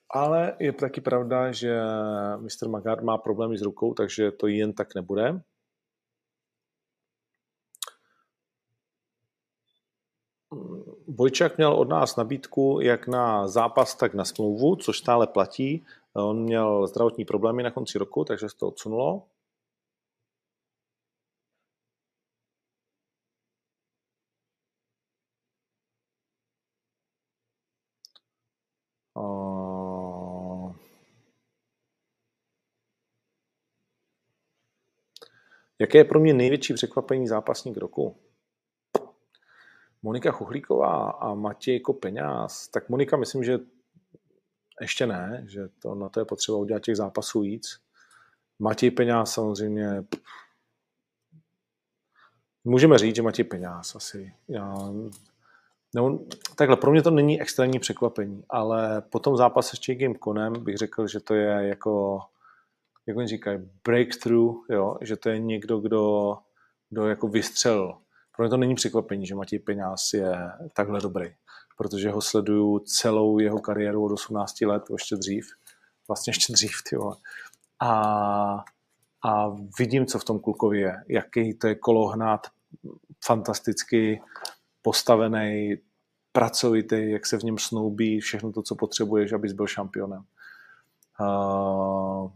[0.10, 1.82] Ale je taky pravda, že
[2.38, 2.70] Mr.
[2.70, 5.42] Magard má problémy s rukou, takže to jen tak nebude.
[11.08, 15.86] Vojčák měl od nás nabídku jak na zápas, tak na smlouvu, což stále platí.
[16.14, 19.24] On měl zdravotní problémy na konci roku, takže se to odsunulo.
[35.80, 38.18] Jaké je pro mě největší překvapení zápasník roku?
[40.02, 42.68] Monika Chuchlíková a Matěj Kopeňáz.
[42.68, 43.60] Tak Monika myslím, že
[44.82, 47.80] ještě ne, že to, na to je potřeba udělat těch zápasů víc.
[48.60, 50.04] Matěj Peňáz samozřejmě
[52.64, 54.34] můžeme říct, že Matěj Peňáz asi.
[54.48, 54.94] Já,
[55.96, 56.20] nebo,
[56.56, 60.78] takhle, pro mě to není extrémní překvapení, ale po tom zápase s Jake Konem bych
[60.78, 62.22] řekl, že to je jako
[63.08, 66.34] jak oni říkají, breakthrough, jo, že to je někdo, kdo,
[66.90, 67.98] kdo jako vystřelil.
[68.36, 70.36] Pro mě to není překvapení, že Matěj Peňáz je
[70.74, 71.36] takhle dobrý,
[71.78, 75.48] protože ho sleduju celou jeho kariéru od 18 let, ještě dřív,
[76.08, 76.96] vlastně ještě dřív, ty
[77.80, 78.64] A,
[79.22, 79.50] a
[79.80, 82.48] vidím, co v tom klukovi je, jaký to je kolohnát,
[83.26, 84.22] fantasticky
[84.82, 85.76] postavený,
[86.32, 90.24] pracovitý, jak se v něm snoubí všechno to, co potřebuješ, abys byl šampionem.
[91.20, 92.30] Uh,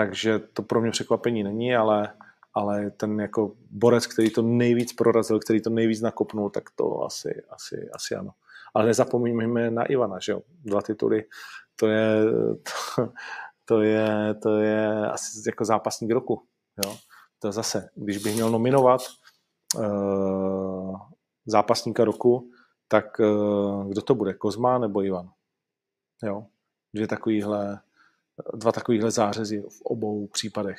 [0.00, 2.12] takže to pro mě překvapení není, ale,
[2.54, 7.42] ale ten jako borec, který to nejvíc prorazil, který to nejvíc nakopnul, tak to asi,
[7.50, 8.30] asi, asi ano.
[8.74, 10.42] Ale nezapomeňme na Ivana, že jo?
[10.64, 11.24] Dva tituly,
[11.76, 12.24] to je,
[12.62, 13.12] to,
[13.64, 16.42] to je, to je asi jako zápasník roku,
[16.84, 16.96] jo?
[17.38, 19.00] To zase, když bych měl nominovat
[19.76, 20.96] uh,
[21.46, 22.50] zápasníka roku,
[22.88, 25.28] tak uh, kdo to bude, Kozma nebo Ivan?
[26.22, 26.46] Jo?
[26.94, 27.80] Dvě takovýhle,
[28.54, 30.78] dva takovýhle zářezy v obou případech.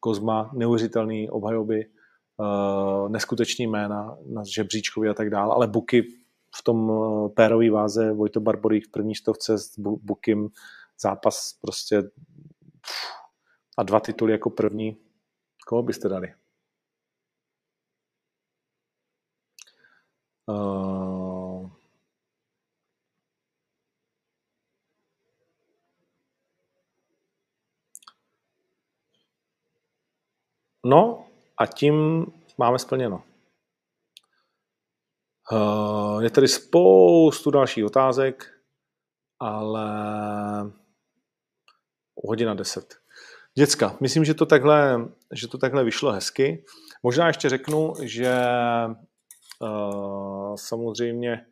[0.00, 1.90] Kozma, neuvěřitelný obhajoby,
[2.36, 6.02] uh, neskutečný jména na žebříčkovi a tak dále, ale Buky
[6.56, 10.48] v tom uh, pérový váze Vojto Barborík v první stovce s Bukim
[11.00, 12.02] zápas prostě
[13.78, 14.96] a dva tituly jako první.
[15.66, 16.34] Koho byste dali?
[20.46, 21.01] Uh,
[30.86, 31.26] no
[31.56, 32.26] a tím
[32.58, 33.22] máme splněno.
[35.52, 38.52] Uh, je tady spoustu dalších otázek,
[39.40, 39.90] ale
[42.24, 42.94] hodina 10.
[43.58, 46.64] Děcka, myslím, že to takhle, že to takhle vyšlo hezky.
[47.02, 48.34] Možná ještě řeknu, že
[49.60, 51.46] uh, samozřejmě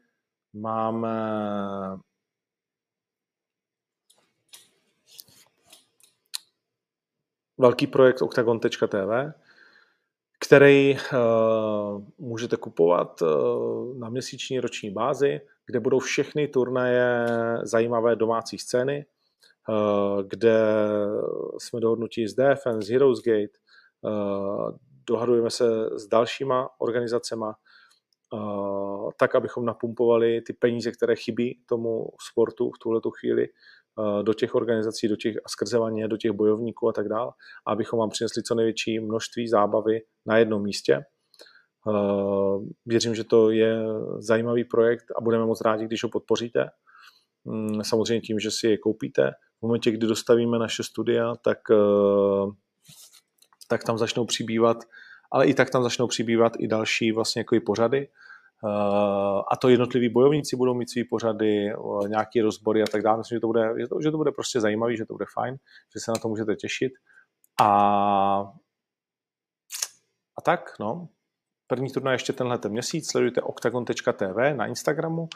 [0.52, 1.11] máme
[7.61, 9.32] velký projekt octagon.tv,
[10.41, 17.27] který uh, můžete kupovat uh, na měsíční roční bázi, kde budou všechny turnaje
[17.62, 19.07] zajímavé domácí scény,
[19.69, 20.61] uh, kde
[21.59, 23.59] jsme dohodnutí s DFN, s Heroes Gate,
[24.01, 24.70] uh,
[25.07, 25.65] dohadujeme se
[25.99, 27.55] s dalšíma organizacema,
[28.32, 33.49] uh, tak, abychom napumpovali ty peníze, které chybí tomu sportu v tuhle chvíli
[34.23, 37.33] do těch organizací, do těch a skrze do těch bojovníků a tak dále,
[37.67, 40.95] abychom vám přinesli co největší množství zábavy na jednom místě.
[41.89, 43.83] Eh, věřím, že to je
[44.19, 46.71] zajímavý projekt a budeme moc rádi, když ho podpoříte.
[47.45, 49.31] Mm, samozřejmě tím, že si je koupíte.
[49.59, 52.51] V momentě, kdy dostavíme naše studia, tak, eh,
[53.69, 54.77] tak tam začnou přibývat,
[55.33, 58.30] ale i tak tam začnou přibývat i další vlastně jako i pořady, Eh,
[59.53, 63.19] a to jednotliví bojovníci budou mít svý pořady, eh, nějaké rozbory a tak dále.
[63.19, 65.57] Myslím, že to, bude, že to bude prostě zajímavý, že to bude fajn,
[65.95, 66.93] že se na to můžete těšit.
[67.61, 67.66] A,
[70.39, 71.09] a tak, no.
[71.66, 73.11] První turnaj ještě tenhle ten měsíc.
[73.11, 75.28] Sledujte octagon.tv na Instagramu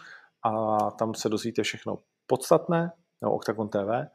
[0.43, 4.09] a tam se dozvíte všechno podstatné, nebo Octagon TV.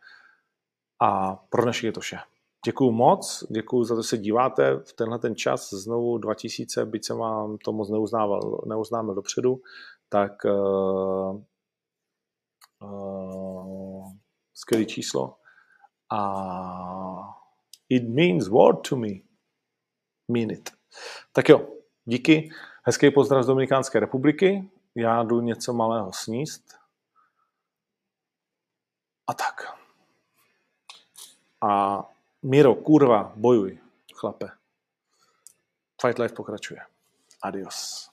[1.01, 2.17] A pro dnešek je to vše.
[2.65, 7.05] Děkuju moc, děkuju za to, že se díváte v tenhle ten čas, znovu 2000, byť
[7.05, 9.61] jsem vám to moc neuznával, neuznámil dopředu,
[10.09, 11.41] tak uh,
[12.83, 14.07] uh,
[14.53, 15.35] skvělý číslo.
[16.11, 17.39] A
[17.89, 19.09] it means what to me.
[20.27, 20.69] Mean it.
[21.33, 21.67] Tak jo,
[22.05, 22.49] díky.
[22.83, 24.69] Hezký pozdrav z Dominikánské republiky.
[24.95, 26.63] Já jdu něco malého sníst.
[29.27, 29.77] A tak.
[31.61, 32.03] A
[32.41, 33.77] Miro, kurva, bojuj,
[34.15, 34.47] chlape.
[36.01, 36.85] Fight Life pokračuje.
[37.41, 38.09] Adios.